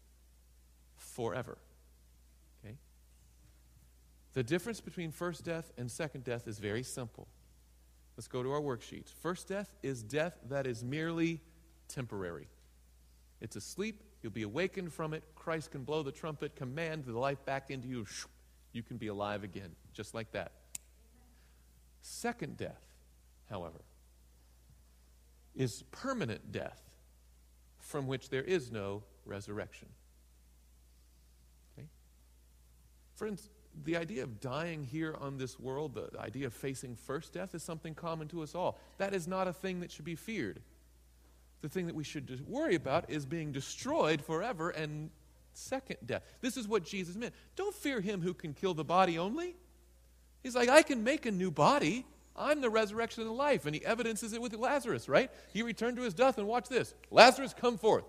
[0.95, 1.57] forever.
[2.63, 2.75] Okay?
[4.33, 7.27] The difference between first death and second death is very simple.
[8.15, 9.11] Let's go to our worksheets.
[9.21, 11.41] First death is death that is merely
[11.87, 12.47] temporary.
[13.41, 14.01] It's a sleep.
[14.21, 15.23] You'll be awakened from it.
[15.35, 18.05] Christ can blow the trumpet, command the life back into you.
[18.71, 20.51] You can be alive again, just like that.
[22.01, 22.81] Second death,
[23.49, 23.81] however,
[25.55, 26.81] is permanent death
[27.79, 29.87] from which there is no resurrection.
[31.77, 31.87] Okay?
[33.15, 33.49] Friends,
[33.83, 37.63] the idea of dying here on this world, the idea of facing first death, is
[37.63, 38.79] something common to us all.
[38.97, 40.61] That is not a thing that should be feared.
[41.61, 45.11] The thing that we should worry about is being destroyed forever and
[45.53, 46.23] second death.
[46.41, 47.33] This is what Jesus meant.
[47.55, 49.55] Don't fear him who can kill the body only.
[50.43, 52.05] He's like, I can make a new body.
[52.35, 53.65] I'm the resurrection and the life.
[53.65, 55.29] And he evidences it with Lazarus, right?
[55.53, 58.05] He returned to his death, and watch this Lazarus, come forth.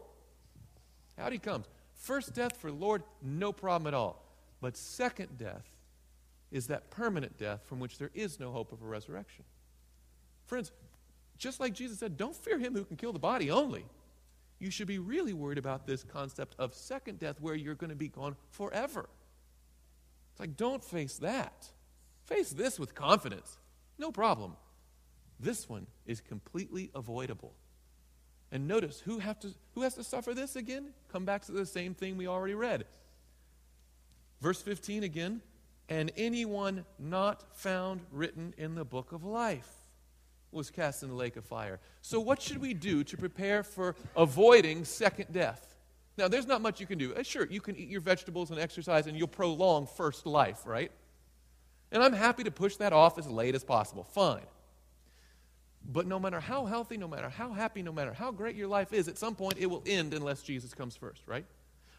[1.18, 1.66] Out he comes.
[1.94, 4.24] First death for Lord, no problem at all.
[4.60, 5.68] But second death
[6.50, 9.44] is that permanent death from which there is no hope of a resurrection.
[10.46, 10.72] Friends,
[11.38, 13.84] just like Jesus said, don't fear him who can kill the body only.
[14.58, 17.96] You should be really worried about this concept of second death where you're going to
[17.96, 19.08] be gone forever.
[20.30, 21.68] It's like, don't face that.
[22.24, 23.58] Face this with confidence.
[23.98, 24.56] No problem.
[25.40, 27.52] This one is completely avoidable.
[28.52, 30.90] And notice who, have to, who has to suffer this again?
[31.10, 32.84] Come back to the same thing we already read.
[34.40, 35.40] Verse 15 again.
[35.88, 39.68] And anyone not found written in the book of life
[40.52, 41.80] was cast in the lake of fire.
[42.02, 45.74] So, what should we do to prepare for avoiding second death?
[46.18, 47.14] Now, there's not much you can do.
[47.14, 50.92] Uh, sure, you can eat your vegetables and exercise, and you'll prolong first life, right?
[51.92, 54.02] And I'm happy to push that off as late as possible.
[54.02, 54.46] Fine.
[55.84, 58.94] But no matter how healthy, no matter how happy, no matter how great your life
[58.94, 61.44] is, at some point it will end unless Jesus comes first, right?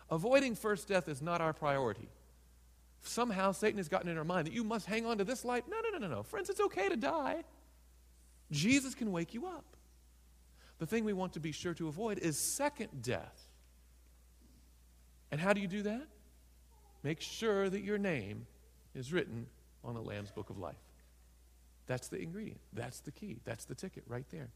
[0.10, 2.10] Avoiding first death is not our priority.
[3.02, 5.64] Somehow Satan has gotten in our mind that you must hang on to this life.
[5.70, 6.24] No, no, no, no, no.
[6.24, 7.44] Friends, it's okay to die.
[8.50, 9.66] Jesus can wake you up.
[10.80, 13.48] The thing we want to be sure to avoid is second death.
[15.32, 16.08] And how do you do that?
[17.04, 18.48] Make sure that your name
[18.96, 19.48] is written
[19.84, 20.76] on the Lamb's Book of Life.
[21.86, 22.62] That's the ingredient.
[22.72, 23.40] That's the key.
[23.46, 24.50] That's the ticket right there.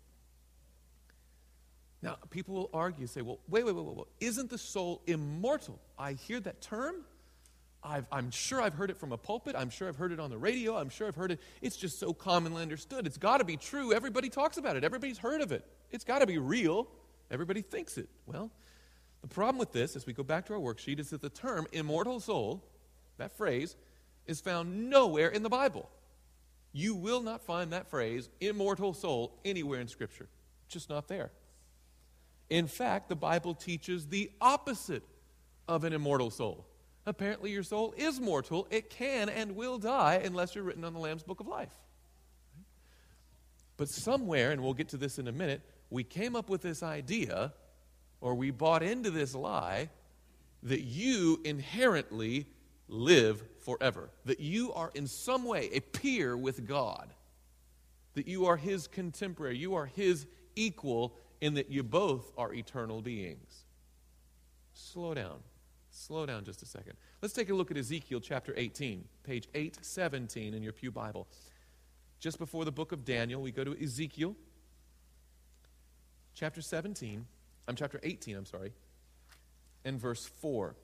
[2.01, 4.05] Now, people will argue, say, well, wait, wait, wait, wait, wait.
[4.19, 5.79] Isn't the soul immortal?
[5.97, 7.03] I hear that term.
[7.83, 9.55] i am sure I've heard it from a pulpit.
[9.57, 10.77] I'm sure I've heard it on the radio.
[10.77, 11.39] I'm sure I've heard it.
[11.61, 13.07] It's just so commonly understood.
[13.07, 13.93] It's got to be true.
[13.93, 14.83] Everybody talks about it.
[14.83, 15.65] Everybody's heard of it.
[15.89, 16.87] It's got to be real.
[17.31, 18.09] Everybody thinks it.
[18.27, 18.51] Well,
[19.21, 21.65] the problem with this, as we go back to our worksheet, is that the term
[21.71, 22.63] immortal soul,
[23.17, 23.75] that phrase,
[24.27, 25.89] is found nowhere in the Bible.
[26.73, 30.27] You will not find that phrase, immortal soul, anywhere in Scripture.
[30.67, 31.31] Just not there.
[32.49, 35.03] In fact, the Bible teaches the opposite
[35.67, 36.65] of an immortal soul.
[37.05, 38.67] Apparently, your soul is mortal.
[38.69, 41.73] It can and will die unless you're written on the Lamb's Book of Life.
[43.77, 46.83] But somewhere, and we'll get to this in a minute, we came up with this
[46.83, 47.53] idea,
[48.19, 49.89] or we bought into this lie,
[50.63, 52.47] that you inherently
[52.87, 54.09] live forever.
[54.25, 57.13] That you are in some way a peer with God.
[58.15, 59.57] That you are his contemporary.
[59.57, 60.25] You are his
[60.55, 63.65] equal in that you both are eternal beings.
[64.73, 65.39] Slow down.
[65.91, 66.93] Slow down just a second.
[67.21, 71.27] Let's take a look at Ezekiel chapter 18, page 817 in your Pew Bible.
[72.19, 74.35] Just before the book of Daniel, we go to Ezekiel
[76.37, 77.25] chapter 17,
[77.67, 78.71] I'm chapter 18, I'm sorry,
[79.83, 80.75] and verse 4.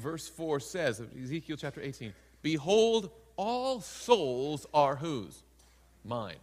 [0.00, 5.42] Verse 4 says of Ezekiel chapter 18, Behold, all souls are whose?
[6.04, 6.36] Mine.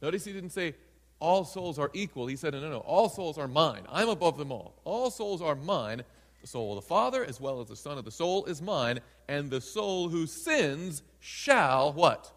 [0.00, 0.74] Notice he didn't say
[1.20, 2.26] all souls are equal.
[2.26, 3.82] He said, no, no, no, all souls are mine.
[3.90, 4.74] I'm above them all.
[4.84, 6.02] All souls are mine.
[6.40, 9.00] The soul of the Father, as well as the Son of the soul, is mine,
[9.28, 12.32] and the soul who sins shall what?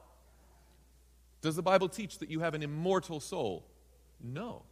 [1.41, 3.65] Does the Bible teach that you have an immortal soul?
[4.23, 4.63] No.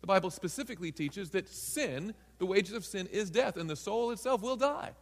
[0.00, 4.10] The Bible specifically teaches that sin, the wages of sin, is death, and the soul
[4.10, 4.92] itself will die.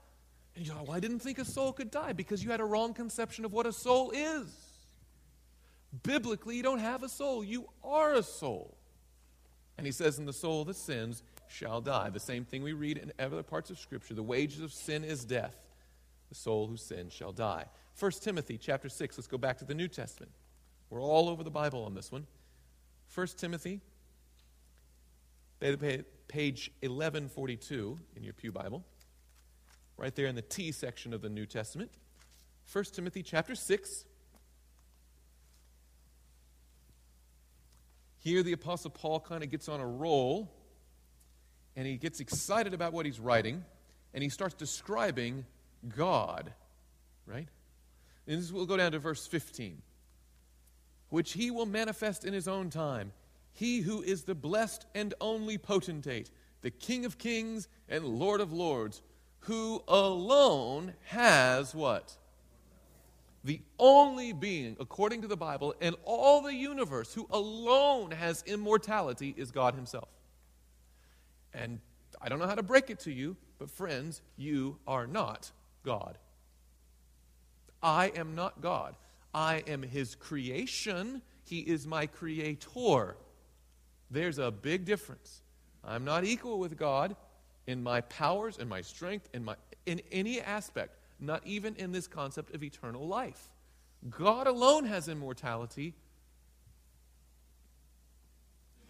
[0.56, 2.64] And you go, well, I didn't think a soul could die because you had a
[2.64, 4.46] wrong conception of what a soul is.
[6.02, 8.76] Biblically, you don't have a soul, you are a soul.
[9.76, 12.10] And he says, in the soul that sins shall die.
[12.10, 14.14] The same thing we read in other parts of Scripture.
[14.14, 15.56] The wages of sin is death.
[16.28, 17.66] The soul who sins shall die.
[17.98, 19.18] 1 Timothy chapter 6.
[19.18, 20.32] Let's go back to the New Testament.
[20.90, 22.26] We're all over the Bible on this one.
[23.14, 23.80] 1 Timothy,
[25.60, 28.84] page 1142 in your Pew Bible,
[29.96, 31.90] right there in the T section of the New Testament.
[32.72, 34.04] 1 Timothy chapter 6.
[38.18, 40.50] Here, the Apostle Paul kind of gets on a roll
[41.76, 43.64] and he gets excited about what he's writing
[44.14, 45.44] and he starts describing
[45.94, 46.52] God,
[47.26, 47.48] right?
[48.26, 49.82] And this, we'll go down to verse 15
[51.14, 53.12] which he will manifest in his own time.
[53.52, 56.28] He who is the blessed and only potentate,
[56.62, 59.00] the King of kings and Lord of lords,
[59.44, 62.16] who alone has what?
[63.42, 69.34] The only being, according to the Bible, in all the universe who alone has immortality
[69.36, 70.08] is God Himself.
[71.52, 71.80] And
[72.22, 75.50] I don't know how to break it to you, but friends, you are not
[75.84, 76.16] God.
[77.82, 78.96] I am not God.
[79.34, 83.16] I am his creation, he is my creator.
[84.10, 85.42] There's a big difference.
[85.82, 87.16] I'm not equal with God
[87.66, 89.56] in my powers and my strength in my
[89.86, 93.50] in any aspect, not even in this concept of eternal life.
[94.10, 95.94] God alone has immortality.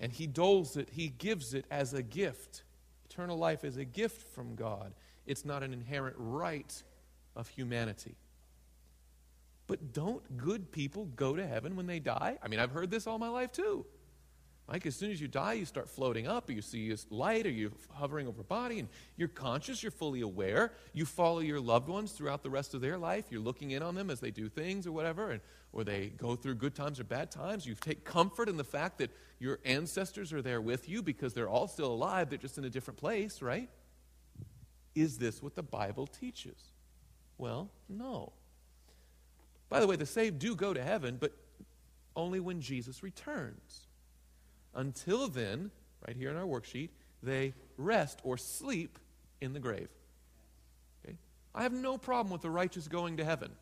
[0.01, 2.63] And he doles it, he gives it as a gift.
[3.09, 4.93] Eternal life is a gift from God.
[5.27, 6.83] It's not an inherent right
[7.37, 8.17] of humanity.
[9.67, 12.39] But don't good people go to heaven when they die?
[12.43, 13.87] I mean, I've heard this all my life too.
[14.67, 17.51] Like, as soon as you die, you start floating up, or you see light, or
[17.51, 20.73] you're hovering over body, and you're conscious, you're fully aware.
[20.95, 23.27] You follow your loved ones throughout the rest of their life.
[23.29, 25.43] You're looking in on them as they do things or whatever, and,
[25.75, 27.67] or they go through good times or bad times.
[27.67, 31.49] You take comfort in the fact that your ancestors are there with you because they're
[31.49, 33.69] all still alive, they're just in a different place, right?
[34.95, 36.73] Is this what the Bible teaches?
[37.37, 38.33] Well, no.
[39.69, 41.33] By the way, the saved do go to heaven, but
[42.17, 43.89] only when Jesus returns.
[44.75, 45.71] Until then,
[46.07, 46.91] right here in our worksheet,
[47.23, 48.99] they rest or sleep
[49.41, 49.89] in the grave.
[51.05, 51.17] Okay?
[51.55, 53.53] I have no problem with the righteous going to heaven,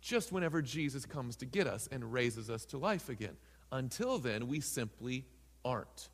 [0.00, 3.36] just whenever Jesus comes to get us and raises us to life again.
[3.72, 5.24] Until then, we simply
[5.64, 6.08] aren't.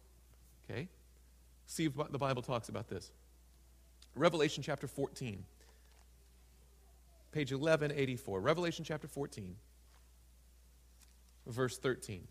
[0.64, 0.89] Okay?
[1.66, 3.11] See if the Bible talks about this.
[4.14, 5.45] Revelation chapter 14
[7.33, 9.57] page 1184, Revelation chapter 14,
[11.47, 12.29] verse 13.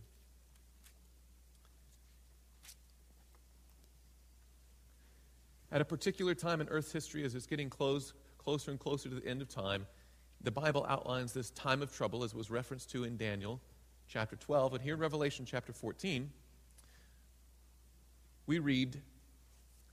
[5.72, 9.15] At a particular time in Earth's history, as it's getting close, closer and closer to
[9.15, 9.86] the end of time,
[10.41, 13.61] the Bible outlines this time of trouble, as was referenced to in Daniel
[14.07, 14.74] chapter 12.
[14.74, 16.30] And here in Revelation chapter 14,
[18.47, 19.01] we read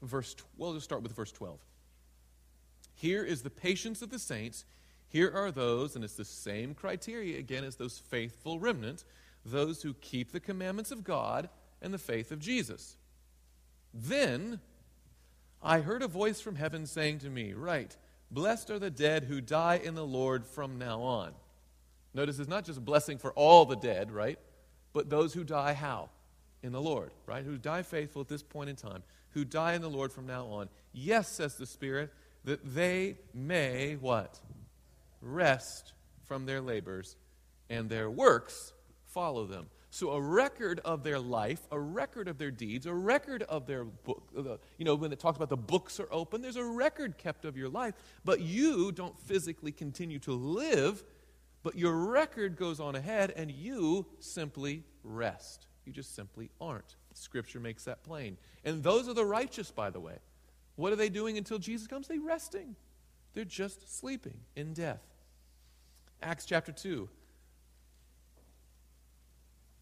[0.03, 1.59] verse, well, just start with verse 12.
[2.95, 4.65] Here is the patience of the saints
[5.09, 9.05] here are those, and it's the same criteria again as those faithful remnant,
[9.45, 11.49] those who keep the commandments of God
[11.81, 12.97] and the faith of Jesus.
[13.95, 14.61] Then
[15.63, 17.97] I heard a voice from heaven saying to me, Right,
[18.31, 21.33] blessed are the dead who die in the Lord from now on.
[22.15, 24.39] Notice it's not just a blessing for all the dead, right?
[24.93, 26.11] But those who die how?
[26.63, 27.45] In the Lord, right?
[27.45, 30.47] Who die faithful at this point in time, who die in the Lord from now
[30.47, 30.69] on.
[30.93, 32.13] Yes, says the Spirit,
[32.45, 34.41] that they may what?
[35.21, 35.93] rest
[36.25, 37.17] from their labors,
[37.71, 38.73] and their works
[39.07, 39.67] follow them.
[39.91, 43.85] So, a record of their life, a record of their deeds, a record of their
[43.85, 44.29] book.
[44.37, 47.47] Uh, you know, when it talks about the books are open, there's a record kept
[47.47, 47.95] of your life.
[48.25, 51.03] But you don't physically continue to live,
[51.63, 55.67] but your record goes on ahead, and you simply rest.
[55.87, 56.97] You just simply aren't.
[57.15, 58.37] Scripture makes that plain.
[58.65, 60.19] And those are the righteous, by the way.
[60.77, 62.09] What are they doing until Jesus comes?
[62.09, 62.77] They're resting.
[63.33, 65.03] They're just sleeping in death.
[66.23, 67.09] Acts chapter 2.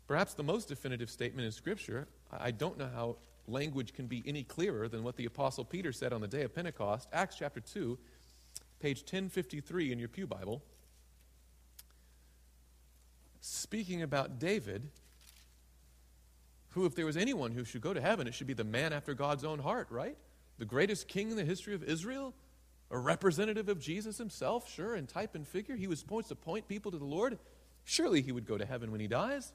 [0.07, 2.07] Perhaps the most definitive statement in Scripture.
[2.31, 3.17] I don't know how
[3.49, 6.55] language can be any clearer than what the Apostle Peter said on the day of
[6.55, 7.09] Pentecost.
[7.13, 7.99] Acts chapter 2,
[8.81, 10.63] page 1053 in your Pew Bible.
[13.41, 14.83] Speaking about David,
[16.71, 18.93] who, if there was anyone who should go to heaven, it should be the man
[18.93, 20.17] after God's own heart, right?
[20.59, 22.35] The greatest king in the history of Israel,
[22.91, 25.75] a representative of Jesus himself, sure, in type and figure.
[25.75, 27.39] He was supposed to point people to the Lord.
[27.85, 29.53] Surely he would go to heaven when he dies.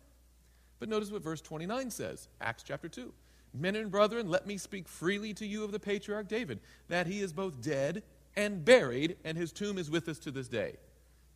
[0.81, 3.13] But notice what verse 29 says, Acts chapter 2.
[3.53, 7.21] Men and brethren, let me speak freely to you of the patriarch David, that he
[7.21, 8.01] is both dead
[8.35, 10.77] and buried, and his tomb is with us to this day.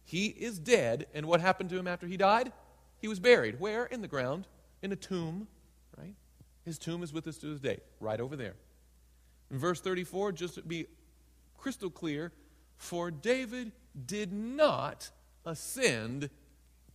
[0.04, 2.54] He is dead, and what happened to him after he died?
[3.00, 3.60] He was buried.
[3.60, 3.86] Where?
[3.86, 4.48] In the ground,
[4.82, 5.48] in a tomb,
[5.96, 6.16] right?
[6.64, 8.56] His tomb is with us to this day, right over there.
[9.52, 10.88] In verse 34, just to be
[11.56, 12.32] crystal clear,
[12.78, 13.74] for David
[14.08, 15.12] did not
[15.46, 16.32] ascend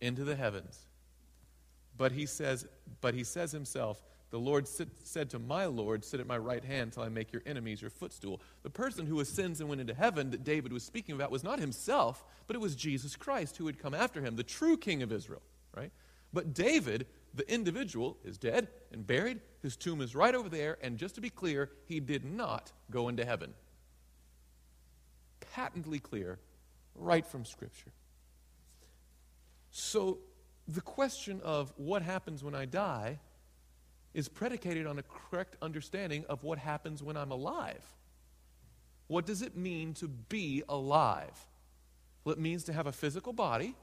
[0.01, 0.85] into the heavens.
[2.01, 2.65] But he says,
[2.99, 6.65] but he says himself, the Lord sit, said to my Lord, Sit at my right
[6.65, 8.41] hand till I make your enemies your footstool.
[8.63, 11.59] The person who ascends and went into heaven that David was speaking about was not
[11.59, 15.11] himself, but it was Jesus Christ who had come after him, the true king of
[15.11, 15.43] Israel,
[15.77, 15.91] right?
[16.33, 19.39] But David, the individual, is dead and buried.
[19.61, 23.09] His tomb is right over there, and just to be clear, he did not go
[23.09, 23.53] into heaven.
[25.53, 26.39] Patently clear,
[26.95, 27.91] right from Scripture.
[29.69, 30.17] So,
[30.73, 33.19] the question of what happens when I die
[34.13, 37.83] is predicated on a correct understanding of what happens when I'm alive.
[39.07, 41.47] What does it mean to be alive?
[42.23, 43.75] Well, it means to have a physical body.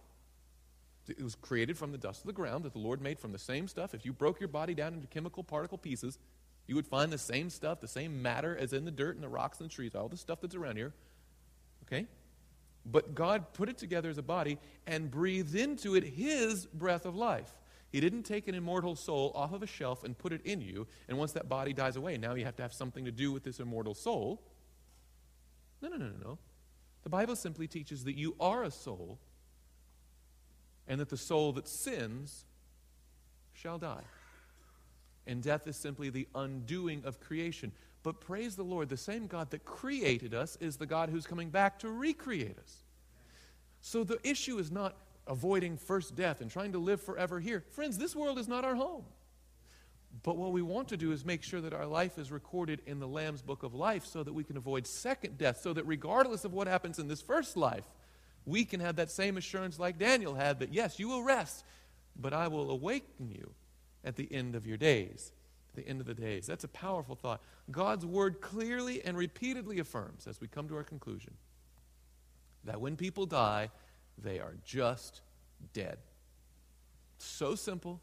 [1.08, 3.38] It was created from the dust of the ground that the Lord made from the
[3.38, 3.94] same stuff.
[3.94, 6.18] If you broke your body down into chemical particle pieces,
[6.66, 9.28] you would find the same stuff, the same matter as in the dirt and the
[9.28, 10.92] rocks and the trees, all the stuff that's around here.
[11.86, 12.06] Okay?
[12.90, 17.14] But God put it together as a body and breathed into it His breath of
[17.14, 17.54] life.
[17.90, 20.86] He didn't take an immortal soul off of a shelf and put it in you,
[21.08, 23.44] and once that body dies away, now you have to have something to do with
[23.44, 24.42] this immortal soul.
[25.80, 26.38] No, no, no, no, no.
[27.02, 29.18] The Bible simply teaches that you are a soul,
[30.86, 32.44] and that the soul that sins
[33.54, 34.04] shall die.
[35.26, 37.72] And death is simply the undoing of creation.
[38.02, 41.50] But praise the Lord, the same God that created us is the God who's coming
[41.50, 42.84] back to recreate us.
[43.80, 44.96] So the issue is not
[45.26, 47.64] avoiding first death and trying to live forever here.
[47.72, 49.04] Friends, this world is not our home.
[50.22, 52.98] But what we want to do is make sure that our life is recorded in
[52.98, 56.44] the Lamb's book of life so that we can avoid second death, so that regardless
[56.44, 57.84] of what happens in this first life,
[58.46, 61.64] we can have that same assurance like Daniel had that, yes, you will rest,
[62.16, 63.52] but I will awaken you
[64.02, 65.32] at the end of your days.
[65.74, 66.46] The end of the days.
[66.46, 67.40] That's a powerful thought.
[67.70, 71.34] God's word clearly and repeatedly affirms, as we come to our conclusion,
[72.64, 73.70] that when people die,
[74.16, 75.20] they are just
[75.72, 75.98] dead.
[77.18, 78.00] So simple,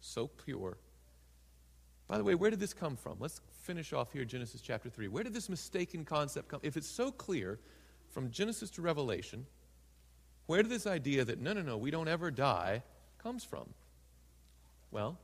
[0.00, 0.76] so pure.
[2.06, 3.16] By the way, where did this come from?
[3.18, 5.08] Let's finish off here Genesis chapter 3.
[5.08, 6.60] Where did this mistaken concept come?
[6.62, 7.58] If it's so clear
[8.10, 9.46] from Genesis to Revelation,
[10.46, 12.82] where did this idea that no, no, no, we don't ever die
[13.18, 13.68] comes from?
[14.90, 15.18] Well,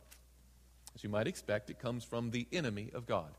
[0.94, 3.32] as you might expect, it comes from the enemy of God.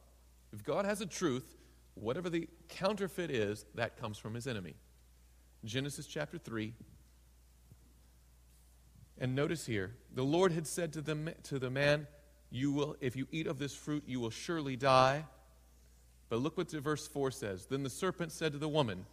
[0.53, 1.55] If God has a truth,
[1.95, 4.75] whatever the counterfeit is, that comes from his enemy.
[5.63, 6.73] Genesis chapter 3.
[9.19, 12.07] And notice here, the Lord had said to the, to the man,
[12.49, 15.25] you will, if you eat of this fruit, you will surely die.
[16.29, 17.65] But look what verse 4 says.
[17.65, 19.05] Then the serpent said to the woman,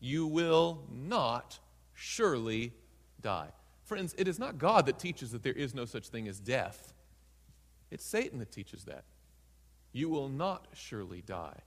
[0.00, 1.58] You will not
[1.94, 2.72] surely
[3.20, 3.48] die.
[3.84, 6.92] Friends, it is not God that teaches that there is no such thing as death.
[7.92, 9.04] It's Satan that teaches that.
[9.92, 11.60] You will not surely die.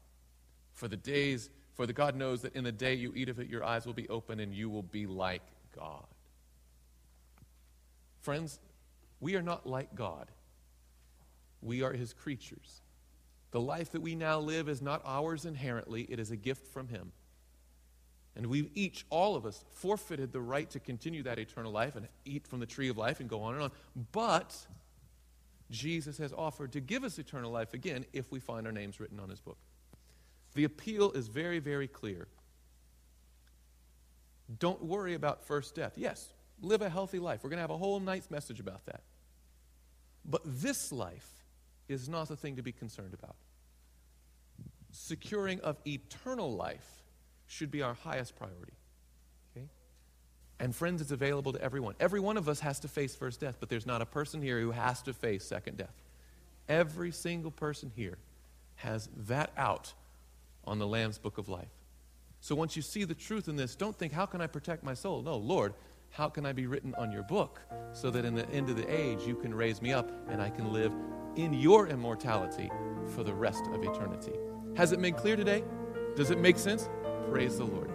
[0.73, 3.47] For the days for the God knows that in the day you eat of it,
[3.47, 5.43] your eyes will be open and you will be like
[5.77, 6.05] God.
[8.21, 8.59] Friends,
[9.19, 10.31] we are not like God.
[11.61, 12.81] We are his creatures.
[13.51, 16.87] The life that we now live is not ours inherently, it is a gift from
[16.87, 17.11] him.
[18.35, 22.07] And we've each, all of us, forfeited the right to continue that eternal life and
[22.25, 23.71] eat from the tree of life and go on and on.
[24.11, 24.57] But
[25.71, 29.19] Jesus has offered to give us eternal life again if we find our names written
[29.19, 29.57] on his book.
[30.53, 32.27] The appeal is very, very clear.
[34.59, 35.93] Don't worry about first death.
[35.97, 36.29] Yes,
[36.61, 37.43] live a healthy life.
[37.43, 39.01] We're going to have a whole night's message about that.
[40.23, 41.29] But this life
[41.87, 43.35] is not the thing to be concerned about.
[44.91, 47.03] Securing of eternal life
[47.47, 48.73] should be our highest priority.
[50.59, 51.95] And friends, it's available to everyone.
[51.99, 54.59] Every one of us has to face first death, but there's not a person here
[54.59, 56.01] who has to face second death.
[56.69, 58.17] Every single person here
[58.75, 59.93] has that out
[60.63, 61.67] on the Lamb's Book of Life.
[62.39, 64.93] So once you see the truth in this, don't think, how can I protect my
[64.93, 65.21] soul?
[65.21, 65.73] No, Lord,
[66.11, 67.59] how can I be written on your book
[67.91, 70.49] so that in the end of the age you can raise me up and I
[70.49, 70.93] can live
[71.35, 72.69] in your immortality
[73.13, 74.33] for the rest of eternity?
[74.77, 75.63] Has it made clear today?
[76.15, 76.87] Does it make sense?
[77.29, 77.94] Praise the Lord.